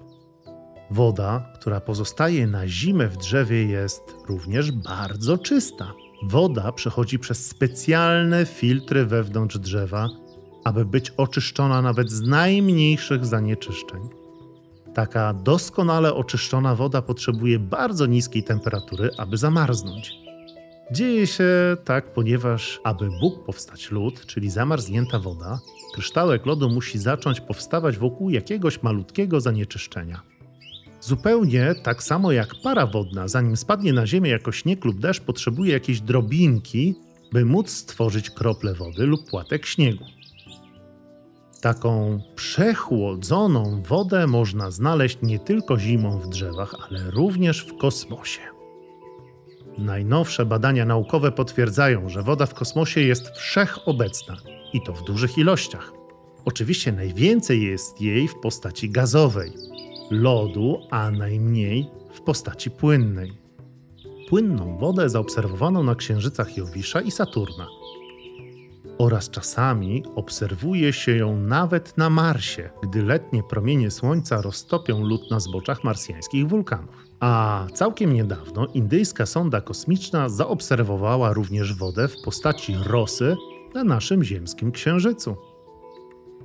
Woda, 0.90 1.52
która 1.54 1.80
pozostaje 1.80 2.46
na 2.46 2.68
zimę 2.68 3.08
w 3.08 3.16
drzewie, 3.16 3.64
jest 3.64 4.02
również 4.28 4.72
bardzo 4.72 5.38
czysta. 5.38 5.92
Woda 6.22 6.72
przechodzi 6.72 7.18
przez 7.18 7.46
specjalne 7.46 8.46
filtry 8.46 9.06
wewnątrz 9.06 9.58
drzewa, 9.58 10.08
aby 10.64 10.84
być 10.84 11.10
oczyszczona 11.10 11.82
nawet 11.82 12.10
z 12.10 12.22
najmniejszych 12.22 13.26
zanieczyszczeń. 13.26 14.25
Taka 14.96 15.32
doskonale 15.32 16.14
oczyszczona 16.14 16.74
woda 16.74 17.02
potrzebuje 17.02 17.58
bardzo 17.58 18.06
niskiej 18.06 18.42
temperatury, 18.42 19.10
aby 19.18 19.36
zamarznąć. 19.36 20.12
Dzieje 20.92 21.26
się 21.26 21.76
tak, 21.84 22.12
ponieważ 22.12 22.80
aby 22.84 23.10
mógł 23.10 23.44
powstać 23.44 23.90
lód, 23.90 24.26
czyli 24.26 24.50
zamarznięta 24.50 25.18
woda, 25.18 25.60
kryształek 25.94 26.46
lodu 26.46 26.70
musi 26.70 26.98
zacząć 26.98 27.40
powstawać 27.40 27.98
wokół 27.98 28.30
jakiegoś 28.30 28.82
malutkiego 28.82 29.40
zanieczyszczenia. 29.40 30.20
Zupełnie 31.00 31.74
tak 31.82 32.02
samo 32.02 32.32
jak 32.32 32.54
para 32.62 32.86
wodna, 32.86 33.28
zanim 33.28 33.56
spadnie 33.56 33.92
na 33.92 34.06
ziemię 34.06 34.30
jako 34.30 34.52
śnieg 34.52 34.84
lub 34.84 35.00
deszcz, 35.00 35.20
potrzebuje 35.20 35.72
jakiejś 35.72 36.00
drobinki, 36.00 36.94
by 37.32 37.44
móc 37.44 37.70
stworzyć 37.70 38.30
krople 38.30 38.74
wody 38.74 39.06
lub 39.06 39.30
płatek 39.30 39.66
śniegu. 39.66 40.04
Taką 41.66 42.20
przechłodzoną 42.34 43.82
wodę 43.82 44.26
można 44.26 44.70
znaleźć 44.70 45.18
nie 45.22 45.38
tylko 45.38 45.78
zimą 45.78 46.18
w 46.18 46.28
drzewach, 46.28 46.74
ale 46.88 47.10
również 47.10 47.60
w 47.60 47.76
kosmosie. 47.76 48.40
Najnowsze 49.78 50.46
badania 50.46 50.84
naukowe 50.84 51.32
potwierdzają, 51.32 52.08
że 52.08 52.22
woda 52.22 52.46
w 52.46 52.54
kosmosie 52.54 53.00
jest 53.00 53.28
wszechobecna 53.30 54.36
i 54.72 54.82
to 54.82 54.92
w 54.92 55.04
dużych 55.04 55.38
ilościach. 55.38 55.92
Oczywiście 56.44 56.92
najwięcej 56.92 57.62
jest 57.62 58.00
jej 58.00 58.28
w 58.28 58.34
postaci 58.34 58.90
gazowej, 58.90 59.52
lodu, 60.10 60.78
a 60.90 61.10
najmniej 61.10 61.86
w 62.12 62.20
postaci 62.20 62.70
płynnej. 62.70 63.32
Płynną 64.28 64.78
wodę 64.78 65.08
zaobserwowano 65.08 65.82
na 65.82 65.94
księżycach 65.94 66.56
Jowisza 66.56 67.00
i 67.00 67.10
Saturna. 67.10 67.66
Oraz 68.98 69.30
czasami 69.30 70.04
obserwuje 70.14 70.92
się 70.92 71.16
ją 71.16 71.40
nawet 71.40 71.98
na 71.98 72.10
Marsie, 72.10 72.70
gdy 72.82 73.02
letnie 73.02 73.42
promienie 73.42 73.90
Słońca 73.90 74.42
roztopią 74.42 75.04
lód 75.04 75.30
na 75.30 75.40
zboczach 75.40 75.84
marsjańskich 75.84 76.48
wulkanów. 76.48 77.06
A 77.20 77.66
całkiem 77.74 78.12
niedawno 78.12 78.66
indyjska 78.66 79.26
sonda 79.26 79.60
kosmiczna 79.60 80.28
zaobserwowała 80.28 81.32
również 81.32 81.74
wodę 81.74 82.08
w 82.08 82.22
postaci 82.24 82.76
rosy 82.86 83.36
na 83.74 83.84
naszym 83.84 84.24
ziemskim 84.24 84.72
księżycu. 84.72 85.36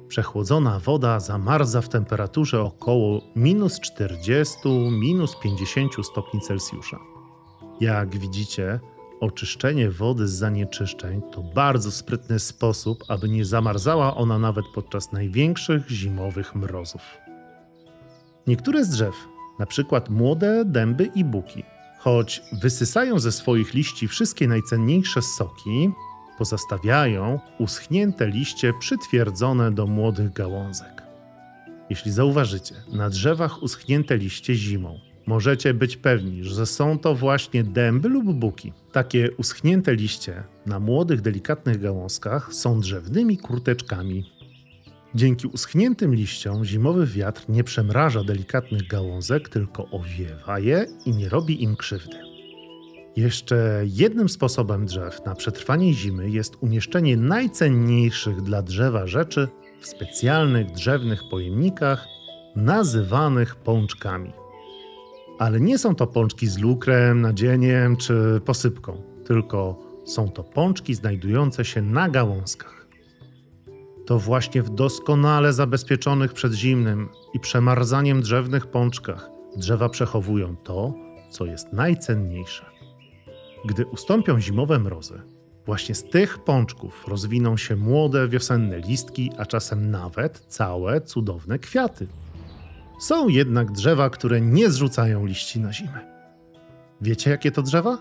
Przechłodzona 0.08 0.80
woda 0.80 1.20
zamarza 1.20 1.82
w 1.82 1.90
temperaturze 1.90 2.62
około 2.62 3.22
minus 3.36 3.80
40, 3.80 4.58
minus 4.92 5.36
50 5.44 5.92
stopni 6.12 6.42
Celsjusza. 6.42 7.00
Jak 7.80 8.18
widzicie, 8.18 8.80
oczyszczenie 9.22 9.90
wody 9.90 10.28
z 10.28 10.32
zanieczyszczeń 10.32 11.22
to 11.32 11.44
bardzo 11.44 11.92
sprytny 11.92 12.40
sposób, 12.40 13.04
aby 13.08 13.30
nie 13.30 13.46
zamarzała 13.46 14.16
ona 14.16 14.40
nawet 14.40 14.66
podczas 14.76 15.12
największych 15.12 15.90
zimowych 15.90 16.56
mrozów. 16.56 17.02
Niektóre 18.48 18.86
z 18.86 18.90
drzew, 18.90 19.16
przykład 19.66 20.10
młode 20.10 20.66
dęby 20.66 21.06
i 21.16 21.24
buki, 21.24 21.64
choć 22.00 22.42
wysysają 22.62 23.20
ze 23.20 23.32
swoich 23.32 23.74
liści 23.74 24.08
wszystkie 24.08 24.48
najcenniejsze 24.48 25.22
soki, 25.22 25.92
pozostawiają 26.38 27.40
uschnięte 27.60 28.28
liście 28.28 28.74
przytwierdzone 28.80 29.72
do 29.72 29.88
młodych 29.88 30.34
gałązek. 30.34 31.04
Jeśli 31.90 32.12
zauważycie 32.12 32.76
na 32.92 33.10
drzewach 33.10 33.64
uschnięte 33.64 34.18
liście 34.18 34.56
zimą, 34.56 35.00
możecie 35.26 35.74
być 35.74 35.98
pewni, 35.98 36.44
że 36.44 36.66
są 36.66 37.00
to 37.00 37.16
właśnie 37.16 37.64
dęby 37.64 38.10
lub 38.10 38.34
buki. 38.34 38.74
Takie 38.92 39.32
uschnięte 39.38 39.96
liście 39.96 40.44
na 40.66 40.80
młodych, 40.80 41.22
delikatnych 41.22 41.82
gałązkach 41.82 42.54
są 42.54 42.80
drzewnymi 42.80 43.38
kurteczkami. 43.38 44.32
Dzięki 45.16 45.48
uschniętym 45.48 46.16
liściom 46.16 46.66
zimowy 46.66 47.06
wiatr 47.06 47.46
nie 47.50 47.64
przemraża 47.64 48.24
delikatnych 48.24 48.88
gałązek, 48.88 49.50
tylko 49.50 49.90
owiewa 49.92 50.60
je 50.60 50.86
i 51.06 51.12
nie 51.12 51.30
robi 51.30 51.64
im 51.64 51.76
krzywdy. 51.76 52.18
Jeszcze 53.16 53.84
jednym 53.86 54.30
sposobem 54.30 54.86
drzew 54.86 55.26
na 55.26 55.36
przetrwanie 55.36 55.94
zimy 55.94 56.30
jest 56.30 56.56
umieszczenie 56.62 57.18
najcenniejszych 57.18 58.42
dla 58.42 58.62
drzewa 58.62 59.08
rzeczy 59.08 59.48
w 59.82 59.88
specjalnych 59.88 60.72
drzewnych 60.72 61.22
pojemnikach 61.32 62.08
nazywanych 62.56 63.56
pączkami. 63.56 64.41
Ale 65.42 65.60
nie 65.60 65.78
są 65.78 65.96
to 65.96 66.08
pączki 66.08 66.48
z 66.48 66.58
lukrem, 66.58 67.22
nadzieniem 67.22 67.98
czy 67.98 68.42
posypką, 68.46 69.02
tylko 69.26 69.80
są 70.06 70.30
to 70.30 70.44
pączki 70.44 70.96
znajdujące 70.96 71.66
się 71.66 71.82
na 71.82 72.10
gałązkach. 72.10 72.88
To 74.06 74.20
właśnie 74.20 74.64
w 74.64 74.70
doskonale 74.70 75.54
zabezpieczonych 75.54 76.34
przed 76.34 76.54
zimnym 76.54 77.10
i 77.34 77.40
przemarzaniem 77.40 78.22
drzewnych 78.22 78.68
pączkach 78.68 79.30
drzewa 79.56 79.90
przechowują 79.90 80.56
to, 80.56 80.94
co 81.30 81.46
jest 81.46 81.74
najcenniejsze. 81.74 82.66
Gdy 83.66 83.86
ustąpią 83.86 84.40
zimowe 84.40 84.80
mrozy, 84.80 85.22
właśnie 85.66 85.96
z 85.96 86.04
tych 86.04 86.40
pączków 86.44 87.08
rozwiną 87.08 87.58
się 87.58 87.76
młode 87.76 88.28
wiosenne 88.28 88.80
listki, 88.80 89.32
a 89.38 89.46
czasem 89.46 89.92
nawet 89.92 90.40
całe 90.40 91.02
cudowne 91.02 91.60
kwiaty. 91.60 92.08
Są 93.02 93.28
jednak 93.28 93.72
drzewa, 93.72 94.10
które 94.10 94.42
nie 94.42 94.70
zrzucają 94.70 95.26
liści 95.26 95.60
na 95.60 95.74
zimę. 95.74 96.00
Wiecie, 97.02 97.30
jakie 97.30 97.52
to 97.52 97.62
drzewa? 97.62 97.98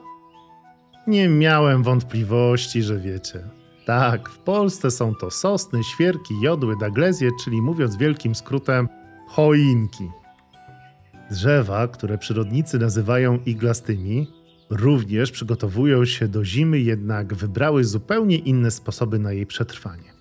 Nie 1.07 1.29
miałem 1.29 1.83
wątpliwości, 1.83 2.83
że 2.83 2.99
wiecie. 2.99 3.43
Tak, 3.87 4.29
w 4.29 4.39
Polsce 4.39 4.91
są 4.91 5.15
to 5.15 5.31
sosny, 5.31 5.85
świerki, 5.85 6.41
jodły, 6.41 6.77
daglezje, 6.81 7.31
czyli 7.45 7.63
mówiąc 7.63 7.97
wielkim 7.97 8.35
skrótem, 8.35 8.89
choinki. 9.29 10.09
Drzewa, 11.31 11.89
które 11.89 12.19
przyrodnicy 12.19 12.79
nazywają 12.79 13.39
iglastymi, 13.47 14.31
również 14.71 15.31
przygotowują 15.31 16.05
się 16.05 16.29
do 16.29 16.45
zimy, 16.45 16.81
jednak 16.81 17.35
wybrały 17.35 17.85
zupełnie 17.85 18.37
inne 18.37 18.71
sposoby 18.71 19.19
na 19.19 19.33
jej 19.33 19.47
przetrwanie. 19.47 20.13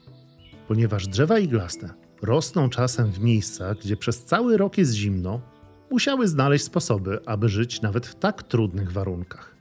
Ponieważ 0.67 1.07
drzewa 1.07 1.39
iglaste 1.39 2.08
rosną 2.21 2.69
czasem 2.69 3.11
w 3.11 3.19
miejscach, 3.19 3.77
gdzie 3.77 3.97
przez 3.97 4.25
cały 4.25 4.57
rok 4.57 4.77
jest 4.77 4.93
zimno, 4.93 5.41
musiały 5.91 6.27
znaleźć 6.27 6.65
sposoby, 6.65 7.19
aby 7.25 7.49
żyć 7.49 7.81
nawet 7.81 8.07
w 8.07 8.15
tak 8.15 8.43
trudnych 8.43 8.91
warunkach. 8.91 9.55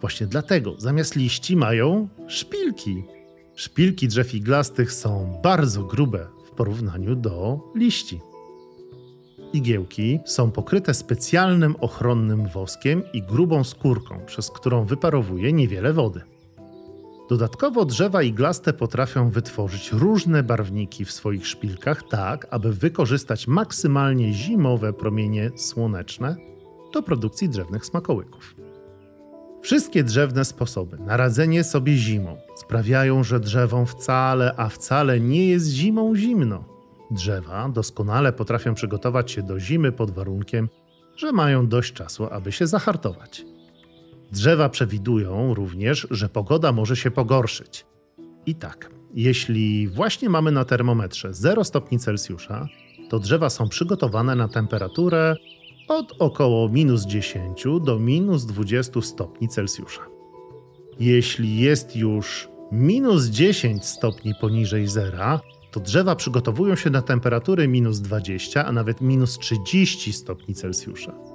Właśnie 0.00 0.26
dlatego 0.26 0.74
zamiast 0.78 1.16
liści 1.16 1.56
mają 1.56 2.08
szpilki. 2.28 3.04
Szpilki 3.54 4.08
drzew 4.08 4.34
iglastych 4.34 4.92
są 4.92 5.40
bardzo 5.42 5.84
grube 5.84 6.26
w 6.46 6.50
porównaniu 6.50 7.14
do 7.14 7.60
liści. 7.74 8.20
Igiełki 9.52 10.20
są 10.24 10.50
pokryte 10.50 10.94
specjalnym 10.94 11.76
ochronnym 11.80 12.48
woskiem 12.48 13.02
i 13.12 13.22
grubą 13.22 13.64
skórką, 13.64 14.20
przez 14.26 14.50
którą 14.50 14.84
wyparowuje 14.84 15.52
niewiele 15.52 15.92
wody. 15.92 16.20
Dodatkowo 17.28 17.84
drzewa 17.84 18.22
iglaste 18.22 18.72
potrafią 18.72 19.30
wytworzyć 19.30 19.92
różne 19.92 20.42
barwniki 20.42 21.04
w 21.04 21.12
swoich 21.12 21.46
szpilkach, 21.46 22.02
tak 22.02 22.46
aby 22.50 22.72
wykorzystać 22.72 23.48
maksymalnie 23.48 24.32
zimowe 24.32 24.92
promienie 24.92 25.50
słoneczne 25.56 26.36
do 26.92 27.02
produkcji 27.02 27.48
drzewnych 27.48 27.86
smakołyków. 27.86 28.54
Wszystkie 29.62 30.04
drzewne 30.04 30.44
sposoby 30.44 30.98
na 30.98 31.16
radzenie 31.16 31.64
sobie 31.64 31.96
zimą 31.96 32.36
sprawiają, 32.56 33.24
że 33.24 33.40
drzewom 33.40 33.86
wcale, 33.86 34.54
a 34.56 34.68
wcale 34.68 35.20
nie 35.20 35.48
jest 35.48 35.68
zimą 35.68 36.16
zimno. 36.16 36.64
Drzewa 37.10 37.68
doskonale 37.68 38.32
potrafią 38.32 38.74
przygotować 38.74 39.30
się 39.30 39.42
do 39.42 39.60
zimy 39.60 39.92
pod 39.92 40.10
warunkiem, 40.10 40.68
że 41.16 41.32
mają 41.32 41.68
dość 41.68 41.92
czasu, 41.92 42.26
aby 42.30 42.52
się 42.52 42.66
zahartować. 42.66 43.44
Drzewa 44.32 44.68
przewidują 44.68 45.54
również, 45.54 46.06
że 46.10 46.28
pogoda 46.28 46.72
może 46.72 46.96
się 46.96 47.10
pogorszyć. 47.10 47.86
I 48.46 48.54
tak, 48.54 48.90
jeśli 49.14 49.88
właśnie 49.88 50.28
mamy 50.28 50.52
na 50.52 50.64
termometrze 50.64 51.34
0 51.34 51.64
stopni 51.64 51.98
Celsjusza, 51.98 52.68
to 53.08 53.18
drzewa 53.18 53.50
są 53.50 53.68
przygotowane 53.68 54.34
na 54.34 54.48
temperaturę 54.48 55.36
od 55.88 56.14
około 56.18 56.68
minus 56.68 57.06
10 57.06 57.64
do 57.82 57.98
minus 57.98 58.46
20 58.46 59.00
stopni 59.02 59.48
Celsjusza. 59.48 60.02
Jeśli 61.00 61.58
jest 61.58 61.96
już 61.96 62.48
minus 62.72 63.24
10 63.24 63.84
stopni 63.84 64.34
poniżej 64.40 64.86
zera, 64.88 65.40
to 65.70 65.80
drzewa 65.80 66.16
przygotowują 66.16 66.76
się 66.76 66.90
na 66.90 67.02
temperatury 67.02 67.68
minus 67.68 68.00
20, 68.00 68.66
a 68.66 68.72
nawet 68.72 69.00
minus 69.00 69.38
30 69.38 70.12
stopni 70.12 70.54
Celsjusza. 70.54 71.33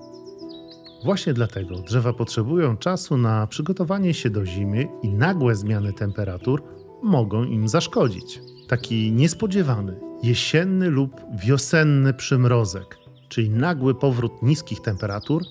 Właśnie 1.03 1.33
dlatego 1.33 1.75
drzewa 1.75 2.13
potrzebują 2.13 2.77
czasu 2.77 3.17
na 3.17 3.47
przygotowanie 3.47 4.13
się 4.13 4.29
do 4.29 4.45
zimy 4.45 4.87
i 5.03 5.13
nagłe 5.13 5.55
zmiany 5.55 5.93
temperatur 5.93 6.63
mogą 7.03 7.43
im 7.43 7.67
zaszkodzić. 7.67 8.41
Taki 8.67 9.11
niespodziewany, 9.11 9.99
jesienny 10.23 10.89
lub 10.89 11.11
wiosenny 11.45 12.13
przymrozek, 12.13 12.97
czyli 13.29 13.49
nagły 13.49 13.95
powrót 13.95 14.43
niskich 14.43 14.81
temperatur, 14.81 15.43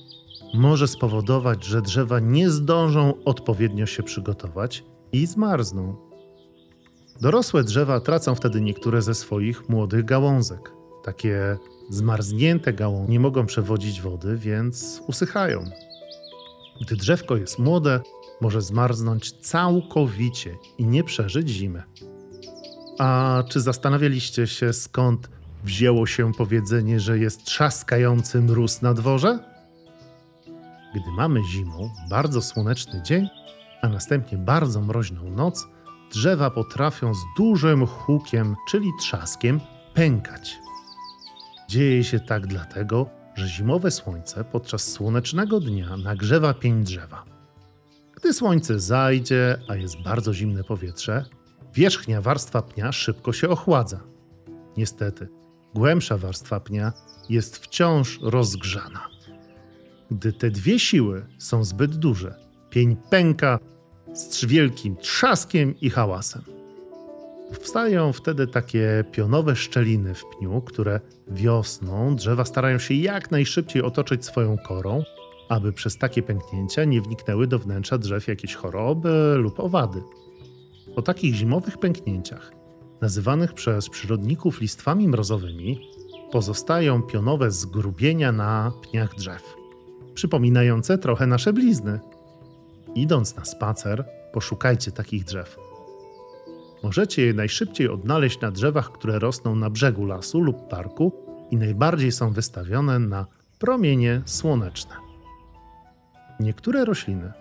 może 0.54 0.88
spowodować, 0.88 1.64
że 1.64 1.82
drzewa 1.82 2.20
nie 2.20 2.50
zdążą 2.50 3.14
odpowiednio 3.24 3.86
się 3.86 4.02
przygotować 4.02 4.84
i 5.12 5.26
zmarzną. 5.26 5.96
Dorosłe 7.20 7.64
drzewa 7.64 8.00
tracą 8.00 8.34
wtedy 8.34 8.60
niektóre 8.60 9.02
ze 9.02 9.14
swoich 9.14 9.68
młodych 9.68 10.04
gałązek. 10.04 10.72
Takie 11.04 11.58
Zmarznięte 11.88 12.72
gałązie 12.72 13.12
nie 13.12 13.20
mogą 13.20 13.46
przewodzić 13.46 14.00
wody, 14.00 14.36
więc 14.36 15.02
usychają. 15.06 15.64
Gdy 16.80 16.96
drzewko 16.96 17.36
jest 17.36 17.58
młode, 17.58 18.00
może 18.40 18.62
zmarznąć 18.62 19.32
całkowicie 19.32 20.56
i 20.78 20.86
nie 20.86 21.04
przeżyć 21.04 21.48
zimy. 21.48 21.82
A 22.98 23.42
czy 23.48 23.60
zastanawialiście 23.60 24.46
się, 24.46 24.72
skąd 24.72 25.30
wzięło 25.64 26.06
się 26.06 26.32
powiedzenie, 26.34 27.00
że 27.00 27.18
jest 27.18 27.44
trzaskający 27.44 28.40
mróz 28.40 28.82
na 28.82 28.94
dworze? 28.94 29.38
Gdy 30.94 31.10
mamy 31.16 31.44
zimą 31.44 31.90
bardzo 32.10 32.42
słoneczny 32.42 33.02
dzień, 33.02 33.28
a 33.82 33.88
następnie 33.88 34.38
bardzo 34.38 34.80
mroźną 34.80 35.30
noc, 35.30 35.66
drzewa 36.12 36.50
potrafią 36.50 37.14
z 37.14 37.18
dużym 37.36 37.86
hukiem, 37.86 38.56
czyli 38.68 38.90
trzaskiem, 39.00 39.60
pękać. 39.94 40.67
Dzieje 41.68 42.04
się 42.04 42.20
tak 42.20 42.46
dlatego, 42.46 43.10
że 43.34 43.48
zimowe 43.48 43.90
słońce 43.90 44.44
podczas 44.44 44.92
słonecznego 44.92 45.60
dnia 45.60 45.96
nagrzewa 45.96 46.54
pień 46.54 46.84
drzewa. 46.84 47.24
Gdy 48.16 48.32
słońce 48.32 48.80
zajdzie, 48.80 49.58
a 49.68 49.76
jest 49.76 50.02
bardzo 50.02 50.34
zimne 50.34 50.64
powietrze, 50.64 51.24
wierzchnia 51.74 52.20
warstwa 52.20 52.62
pnia 52.62 52.92
szybko 52.92 53.32
się 53.32 53.48
ochładza. 53.48 54.00
Niestety, 54.76 55.28
głębsza 55.74 56.18
warstwa 56.18 56.60
pnia 56.60 56.92
jest 57.28 57.56
wciąż 57.56 58.18
rozgrzana. 58.22 59.08
Gdy 60.10 60.32
te 60.32 60.50
dwie 60.50 60.78
siły 60.78 61.26
są 61.38 61.64
zbyt 61.64 61.96
duże, 61.96 62.34
pień 62.70 62.96
pęka 63.10 63.58
z 64.12 64.44
wielkim 64.44 64.96
trzaskiem 64.96 65.80
i 65.80 65.90
hałasem. 65.90 66.57
Powstają 67.48 68.12
wtedy 68.12 68.46
takie 68.46 69.04
pionowe 69.12 69.56
szczeliny 69.56 70.14
w 70.14 70.24
pniu, 70.24 70.60
które 70.60 71.00
wiosną 71.28 72.16
drzewa 72.16 72.44
starają 72.44 72.78
się 72.78 72.94
jak 72.94 73.30
najszybciej 73.30 73.82
otoczyć 73.82 74.24
swoją 74.24 74.58
korą, 74.58 75.02
aby 75.48 75.72
przez 75.72 75.98
takie 75.98 76.22
pęknięcia 76.22 76.84
nie 76.84 77.00
wniknęły 77.00 77.46
do 77.46 77.58
wnętrza 77.58 77.98
drzew 77.98 78.28
jakieś 78.28 78.54
choroby 78.54 79.34
lub 79.36 79.60
owady. 79.60 80.02
Po 80.94 81.02
takich 81.02 81.34
zimowych 81.34 81.78
pęknięciach, 81.78 82.52
nazywanych 83.00 83.52
przez 83.52 83.88
przyrodników 83.88 84.60
listwami 84.60 85.08
mrozowymi, 85.08 85.80
pozostają 86.32 87.02
pionowe 87.02 87.50
zgrubienia 87.50 88.32
na 88.32 88.72
pniach 88.82 89.14
drzew, 89.14 89.42
przypominające 90.14 90.98
trochę 90.98 91.26
nasze 91.26 91.52
blizny. 91.52 92.00
Idąc 92.94 93.36
na 93.36 93.44
spacer, 93.44 94.04
poszukajcie 94.32 94.92
takich 94.92 95.24
drzew. 95.24 95.67
Możecie 96.82 97.26
je 97.26 97.34
najszybciej 97.34 97.88
odnaleźć 97.88 98.40
na 98.40 98.50
drzewach, 98.50 98.92
które 98.92 99.18
rosną 99.18 99.54
na 99.54 99.70
brzegu 99.70 100.06
lasu 100.06 100.40
lub 100.40 100.68
parku 100.68 101.12
i 101.50 101.56
najbardziej 101.56 102.12
są 102.12 102.32
wystawione 102.32 102.98
na 102.98 103.26
promienie 103.58 104.22
słoneczne. 104.24 104.94
Niektóre 106.40 106.84
rośliny, 106.84 107.32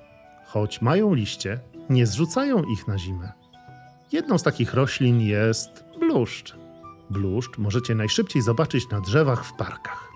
choć 0.45 0.81
mają 0.81 1.13
liście, 1.13 1.59
nie 1.89 2.07
zrzucają 2.07 2.63
ich 2.63 2.87
na 2.87 2.97
zimę. 2.97 3.31
Jedną 4.11 4.37
z 4.37 4.43
takich 4.43 4.73
roślin 4.73 5.21
jest 5.21 5.83
bluszcz. 5.99 6.55
Bluszcz 7.09 7.57
możecie 7.57 7.95
najszybciej 7.95 8.41
zobaczyć 8.41 8.89
na 8.89 9.01
drzewach 9.01 9.45
w 9.45 9.53
parkach. 9.53 10.11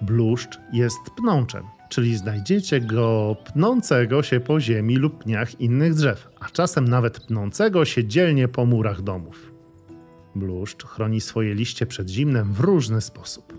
Bluszcz 0.00 0.60
jest 0.72 1.00
pnączem, 1.16 1.64
czyli 1.92 2.16
znajdziecie 2.16 2.80
go 2.80 3.36
pnącego 3.44 4.22
się 4.22 4.40
po 4.40 4.60
ziemi 4.60 4.96
lub 4.96 5.24
pniach 5.24 5.60
innych 5.60 5.94
drzew, 5.94 6.28
a 6.40 6.48
czasem 6.48 6.88
nawet 6.88 7.20
pnącego 7.20 7.84
się 7.84 8.04
dzielnie 8.04 8.48
po 8.48 8.66
murach 8.66 9.02
domów. 9.02 9.52
Bluszcz 10.34 10.84
chroni 10.84 11.20
swoje 11.20 11.54
liście 11.54 11.86
przed 11.86 12.10
zimnem 12.10 12.52
w 12.52 12.60
różny 12.60 13.00
sposób. 13.00 13.58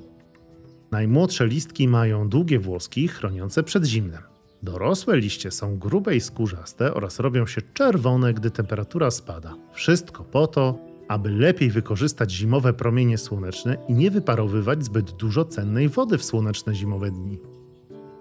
Najmłodsze 0.92 1.48
listki 1.48 1.88
mają 1.88 2.30
długie 2.30 2.60
włoski 2.60 3.08
chroniące 3.08 3.64
przed 3.64 3.86
zimnem. 3.86 4.22
Dorosłe 4.64 5.18
liście 5.18 5.52
są 5.52 5.78
grube 5.78 6.16
i 6.16 6.22
skórzaste 6.22 6.94
oraz 6.94 7.20
robią 7.20 7.46
się 7.46 7.62
czerwone, 7.74 8.34
gdy 8.34 8.52
temperatura 8.52 9.12
spada. 9.12 9.56
Wszystko 9.74 10.24
po 10.24 10.48
to, 10.48 10.80
aby 11.08 11.30
lepiej 11.30 11.70
wykorzystać 11.70 12.32
zimowe 12.32 12.74
promienie 12.74 13.18
słoneczne 13.18 13.78
i 13.88 13.94
nie 13.94 14.12
wyparowywać 14.12 14.86
zbyt 14.86 15.12
dużo 15.12 15.46
cennej 15.46 15.90
wody 15.90 16.18
w 16.18 16.24
słoneczne 16.24 16.76
zimowe 16.76 17.12
dni. 17.12 17.40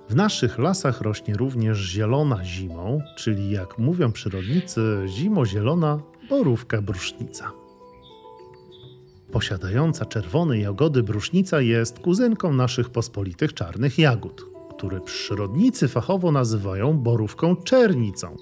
W 0.09 0.15
naszych 0.15 0.59
lasach 0.59 1.01
rośnie 1.01 1.35
również 1.35 1.79
zielona 1.79 2.45
zimą, 2.45 3.01
czyli 3.17 3.51
jak 3.51 3.79
mówią 3.79 4.13
przyrodnicy, 4.13 5.05
zimozielona 5.07 6.01
borówka 6.29 6.83
brusznica. 6.83 7.53
Posiadająca 9.33 10.05
czerwone 10.05 10.59
jagody 10.59 11.03
brusznica 11.03 11.61
jest 11.61 11.99
kuzynką 11.99 12.53
naszych 12.53 12.91
pospolitych 12.91 13.55
czarnych 13.55 13.99
jagód, 13.99 14.47
które 14.77 15.01
przyrodnicy 15.01 15.89
fachowo 15.89 16.33
nazywają 16.33 16.99
borówką 16.99 17.57
czernicą. 17.57 18.37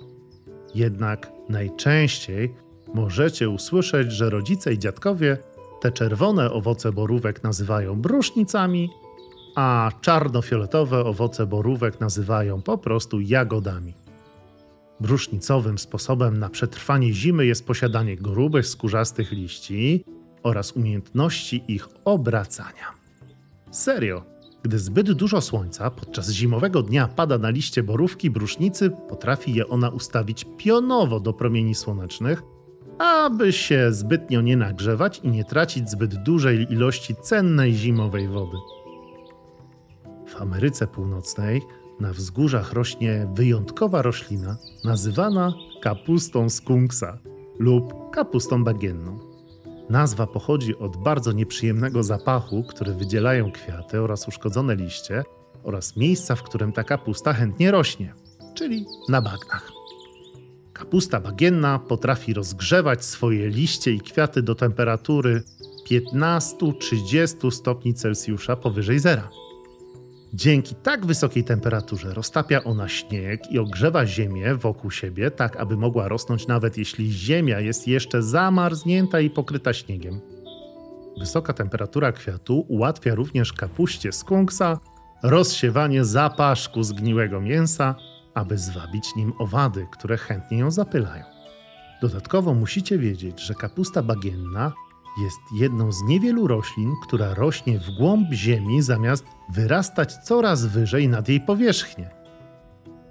Jednak 0.75 1.33
najczęściej 1.49 2.55
możecie 2.95 3.49
usłyszeć, 3.49 4.13
że 4.13 4.31
rodzice 4.31 4.73
i 4.73 4.79
dziadkowie 4.79 5.39
te 5.81 5.93
czerwone 5.93 6.53
owoce 6.53 6.93
borówek 6.93 7.43
nazywają 7.43 8.01
brusznicami, 8.01 8.91
a 9.55 9.91
czarno-fioletowe 10.01 11.05
owoce 11.05 11.47
borówek 11.47 12.01
nazywają 12.01 12.63
po 12.63 12.79
prostu 12.79 13.21
jagodami. 13.21 13.95
Brusznicowym 15.01 15.79
sposobem 15.79 16.39
na 16.39 16.49
przetrwanie 16.49 17.13
zimy 17.13 17.47
jest 17.47 17.67
posiadanie 17.67 18.17
grubych, 18.17 18.67
skórzastych 18.67 19.33
liści 19.33 20.05
oraz 20.43 20.73
umiejętności 20.73 21.63
ich 21.69 21.89
obracania. 22.05 22.87
Serio, 23.71 24.25
gdy 24.63 24.79
zbyt 24.79 25.13
dużo 25.13 25.41
słońca 25.41 25.91
podczas 25.91 26.31
zimowego 26.31 26.83
dnia 26.83 27.09
pada 27.09 27.39
na 27.39 27.51
liście 27.51 27.83
borówki 27.83 28.31
brusznicy, 28.31 28.91
potrafi 29.09 29.55
je 29.55 29.69
ona 29.69 29.89
ustawić 29.89 30.47
pionowo 30.57 31.21
do 31.21 31.33
promieni 31.33 31.75
słonecznych, 31.75 32.43
aby 32.99 33.53
się 33.53 33.93
zbytnio 33.93 34.41
nie 34.41 34.57
nagrzewać 34.57 35.21
i 35.25 35.29
nie 35.29 35.45
tracić 35.45 35.91
zbyt 35.91 36.23
dużej 36.23 36.73
ilości 36.73 37.15
cennej 37.23 37.75
zimowej 37.75 38.29
wody. 38.29 38.57
Ameryce 40.41 40.87
Północnej 40.87 41.63
na 42.01 42.13
wzgórzach 42.13 42.73
rośnie 42.73 43.29
wyjątkowa 43.35 44.03
roślina 44.03 44.57
nazywana 44.85 45.55
kapustą 45.83 46.51
skunksa 46.51 47.19
lub 47.59 48.11
kapustą 48.11 48.65
bagienną. 48.65 49.19
Nazwa 49.91 50.27
pochodzi 50.27 50.79
od 50.79 50.97
bardzo 50.97 51.33
nieprzyjemnego 51.33 52.03
zapachu, 52.03 52.65
który 52.69 52.95
wydzielają 52.95 53.53
kwiaty 53.53 54.01
oraz 54.01 54.29
uszkodzone 54.29 54.77
liście 54.77 55.25
oraz 55.63 55.97
miejsca, 55.97 56.37
w 56.37 56.43
którym 56.43 56.73
ta 56.73 56.85
kapusta 56.85 57.33
chętnie 57.33 57.71
rośnie, 57.71 58.15
czyli 58.55 58.87
na 59.09 59.23
bagnach. 59.23 59.71
Kapusta 60.73 61.21
bagienna 61.21 61.79
potrafi 61.79 62.35
rozgrzewać 62.35 63.05
swoje 63.05 63.49
liście 63.49 63.93
i 63.93 64.01
kwiaty 64.01 64.43
do 64.43 64.55
temperatury 64.55 65.43
15-30 65.91 67.51
stopni 67.51 67.95
Celsjusza 67.95 68.57
powyżej 68.57 68.99
zera. 68.99 69.31
Dzięki 70.35 70.75
tak 70.75 71.07
wysokiej 71.07 71.45
temperaturze 71.45 72.15
roztapia 72.15 72.65
ona 72.65 72.89
śnieg 72.89 73.53
i 73.53 73.59
ogrzewa 73.59 74.07
ziemię 74.07 74.55
wokół 74.55 74.91
siebie, 74.91 75.31
tak 75.31 75.57
aby 75.57 75.77
mogła 75.77 76.09
rosnąć 76.09 76.47
nawet 76.47 76.79
jeśli 76.79 77.13
ziemia 77.13 77.61
jest 77.61 77.89
jeszcze 77.89 78.23
zamarznięta 78.23 79.21
i 79.21 79.31
pokryta 79.31 79.73
śniegiem. 79.73 80.21
Wysoka 81.19 81.53
temperatura 81.53 82.13
kwiatu 82.13 82.65
ułatwia 82.69 83.15
również 83.15 83.53
kapuście 83.53 84.13
skunksa 84.13 84.79
rozsiewanie 85.23 86.05
zapaszku 86.05 86.83
zgniłego 86.83 87.41
mięsa, 87.41 87.95
aby 88.35 88.59
zwabić 88.59 89.17
nim 89.17 89.33
owady, 89.39 89.87
które 89.93 90.17
chętnie 90.17 90.59
ją 90.59 90.71
zapylają. 90.71 91.25
Dodatkowo 92.03 92.55
musicie 92.55 92.99
wiedzieć, 92.99 93.41
że 93.41 93.55
kapusta 93.55 94.03
bagienna 94.03 94.73
jest 95.19 95.41
jedną 95.55 95.93
z 95.93 96.03
niewielu 96.03 96.47
roślin, 96.47 96.95
która 97.03 97.35
rośnie 97.35 97.79
w 97.79 97.91
głąb 97.91 98.33
ziemi 98.33 98.83
zamiast 98.83 99.25
wyrastać 99.49 100.17
coraz 100.17 100.67
wyżej 100.67 101.09
nad 101.09 101.29
jej 101.29 101.41
powierzchnię. 101.41 102.11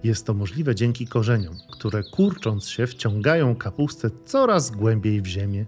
Jest 0.03 0.25
to 0.25 0.33
możliwe 0.33 0.75
dzięki 0.75 1.07
korzeniom, 1.07 1.55
które 1.71 2.03
kurcząc 2.03 2.69
się 2.69 2.87
wciągają 2.87 3.55
kapustę 3.55 4.09
coraz 4.25 4.71
głębiej 4.71 5.21
w 5.21 5.27
ziemię, 5.27 5.65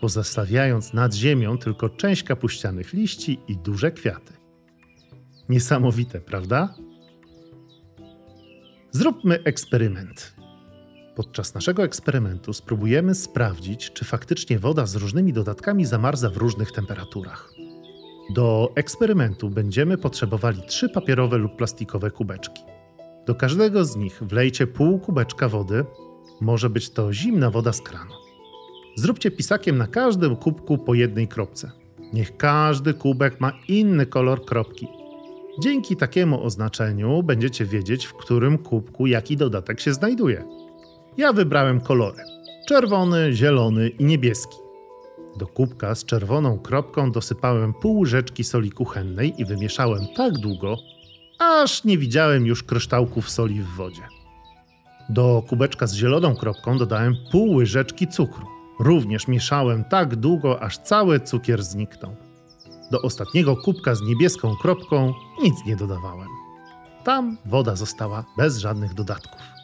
pozostawiając 0.00 0.92
nad 0.92 1.14
ziemią 1.14 1.58
tylko 1.58 1.88
część 1.88 2.22
kapuścianych 2.22 2.92
liści 2.92 3.40
i 3.48 3.56
duże 3.56 3.90
kwiaty. 3.90 4.32
Niesamowite, 5.48 6.20
prawda? 6.20 6.74
Zróbmy 8.90 9.42
eksperyment. 9.44 10.41
Podczas 11.14 11.54
naszego 11.54 11.84
eksperymentu 11.84 12.52
spróbujemy 12.52 13.14
sprawdzić, 13.14 13.92
czy 13.92 14.04
faktycznie 14.04 14.58
woda 14.58 14.86
z 14.86 14.96
różnymi 14.96 15.32
dodatkami 15.32 15.84
zamarza 15.84 16.30
w 16.30 16.36
różnych 16.36 16.72
temperaturach. 16.72 17.52
Do 18.34 18.72
eksperymentu 18.74 19.50
będziemy 19.50 19.98
potrzebowali 19.98 20.62
trzy 20.66 20.88
papierowe 20.88 21.38
lub 21.38 21.56
plastikowe 21.56 22.10
kubeczki. 22.10 22.62
Do 23.26 23.34
każdego 23.34 23.84
z 23.84 23.96
nich 23.96 24.22
wlejcie 24.22 24.66
pół 24.66 24.98
kubeczka 24.98 25.48
wody, 25.48 25.84
może 26.40 26.70
być 26.70 26.90
to 26.90 27.12
zimna 27.12 27.50
woda 27.50 27.72
z 27.72 27.80
kranu. 27.80 28.12
Zróbcie 28.96 29.30
pisakiem 29.30 29.78
na 29.78 29.86
każdym 29.86 30.36
kubku 30.36 30.78
po 30.78 30.94
jednej 30.94 31.28
kropce. 31.28 31.70
Niech 32.12 32.36
każdy 32.36 32.94
kubek 32.94 33.40
ma 33.40 33.52
inny 33.68 34.06
kolor 34.06 34.44
kropki. 34.44 34.88
Dzięki 35.62 35.96
takiemu 35.96 36.44
oznaczeniu 36.44 37.22
będziecie 37.22 37.64
wiedzieć, 37.64 38.06
w 38.06 38.14
którym 38.14 38.58
kubku 38.58 39.06
jaki 39.06 39.36
dodatek 39.36 39.80
się 39.80 39.94
znajduje. 39.94 40.44
Ja 41.16 41.32
wybrałem 41.32 41.80
kolory: 41.80 42.22
czerwony, 42.68 43.32
zielony 43.32 43.88
i 43.88 44.04
niebieski. 44.04 44.56
Do 45.36 45.46
kubka 45.46 45.94
z 45.94 46.04
czerwoną 46.04 46.58
kropką 46.58 47.12
dosypałem 47.12 47.74
pół 47.74 47.98
łyżeczki 47.98 48.44
soli 48.44 48.70
kuchennej 48.70 49.34
i 49.38 49.44
wymieszałem 49.44 50.00
tak 50.16 50.38
długo, 50.38 50.76
aż 51.38 51.84
nie 51.84 51.98
widziałem 51.98 52.46
już 52.46 52.62
kryształków 52.62 53.30
soli 53.30 53.60
w 53.60 53.68
wodzie. 53.68 54.02
Do 55.08 55.42
kubeczka 55.48 55.86
z 55.86 55.94
zieloną 55.94 56.36
kropką 56.36 56.78
dodałem 56.78 57.16
pół 57.32 57.54
łyżeczki 57.54 58.08
cukru. 58.08 58.46
Również 58.80 59.28
mieszałem 59.28 59.84
tak 59.84 60.16
długo, 60.16 60.62
aż 60.62 60.78
cały 60.78 61.20
cukier 61.20 61.62
zniknął. 61.62 62.16
Do 62.90 63.02
ostatniego 63.02 63.56
kubka 63.56 63.94
z 63.94 64.02
niebieską 64.02 64.56
kropką 64.56 65.12
nic 65.42 65.54
nie 65.66 65.76
dodawałem. 65.76 66.28
Tam 67.04 67.38
woda 67.46 67.76
została 67.76 68.24
bez 68.36 68.58
żadnych 68.58 68.94
dodatków. 68.94 69.61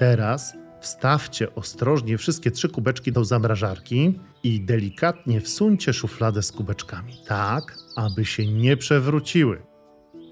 Teraz 0.00 0.56
wstawcie 0.80 1.54
ostrożnie 1.54 2.18
wszystkie 2.18 2.50
trzy 2.50 2.68
kubeczki 2.68 3.12
do 3.12 3.24
zamrażarki 3.24 4.20
i 4.42 4.60
delikatnie 4.60 5.40
wsuńcie 5.40 5.92
szufladę 5.92 6.42
z 6.42 6.52
kubeczkami, 6.52 7.12
tak 7.26 7.78
aby 7.96 8.24
się 8.24 8.46
nie 8.46 8.76
przewróciły. 8.76 9.62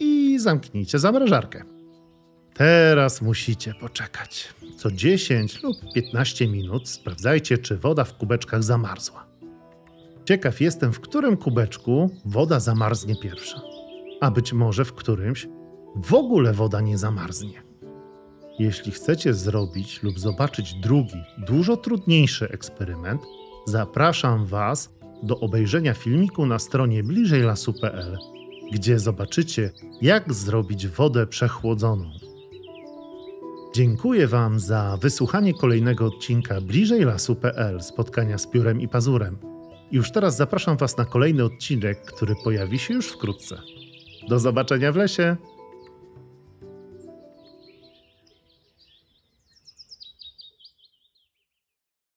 I 0.01 0.39
zamknijcie 0.39 0.99
zamrażarkę. 0.99 1.65
Teraz 2.55 3.23
musicie 3.23 3.75
poczekać. 3.81 4.55
Co 4.77 4.91
10 4.91 5.63
lub 5.63 5.77
15 5.95 6.49
minut 6.49 6.89
sprawdzajcie, 6.89 7.59
czy 7.59 7.77
woda 7.77 8.05
w 8.05 8.15
kubeczkach 8.15 8.63
zamarzła. 8.63 9.27
Ciekaw 10.25 10.61
jestem, 10.61 10.93
w 10.93 11.01
którym 11.01 11.37
kubeczku 11.37 12.11
woda 12.25 12.61
zamarznie 12.61 13.17
pierwsza, 13.17 13.61
a 14.21 14.31
być 14.31 14.53
może 14.53 14.85
w 14.85 14.93
którymś 14.93 15.49
w 15.97 16.15
ogóle 16.15 16.53
woda 16.53 16.81
nie 16.81 16.99
zamarznie. 16.99 17.68
Jeśli 18.59 18.93
chcecie 18.93 19.35
zrobić 19.35 20.03
lub 20.03 20.19
zobaczyć 20.19 20.75
drugi, 20.75 21.23
dużo 21.39 21.77
trudniejszy 21.77 22.49
eksperyment, 22.49 23.23
zapraszam 23.67 24.47
Was 24.47 24.99
do 25.23 25.41
obejrzenia 25.41 25.95
filmiku 25.95 26.47
na 26.47 26.59
stronie 26.59 27.03
bliżejlasu.pl, 27.03 28.19
gdzie 28.73 28.99
zobaczycie, 28.99 29.71
jak 30.03 30.35
zrobić 30.35 30.89
wodę 30.89 31.27
przechłodzoną. 31.27 32.11
Dziękuję 33.75 34.27
Wam 34.27 34.61
za 34.61 34.99
wysłuchanie 35.01 35.55
kolejnego 35.55 36.07
odcinka 36.07 36.61
Bliżej 36.61 37.05
Lasu.pl 37.05 37.83
spotkania 37.83 38.39
z 38.39 38.47
piórem 38.47 38.81
i 38.81 38.89
pazurem. 38.89 39.39
Już 39.93 40.13
teraz 40.13 40.37
zapraszam 40.37 40.77
Was 40.77 40.97
na 40.97 41.05
kolejny 41.05 41.45
odcinek, 41.45 42.05
który 42.05 42.35
pojawi 42.45 42.79
się 42.79 42.95
już 42.95 43.09
wkrótce. 43.09 43.59
Do 44.29 44.39
zobaczenia 44.39 44.93
w 44.93 44.97
lesie! 44.97 45.37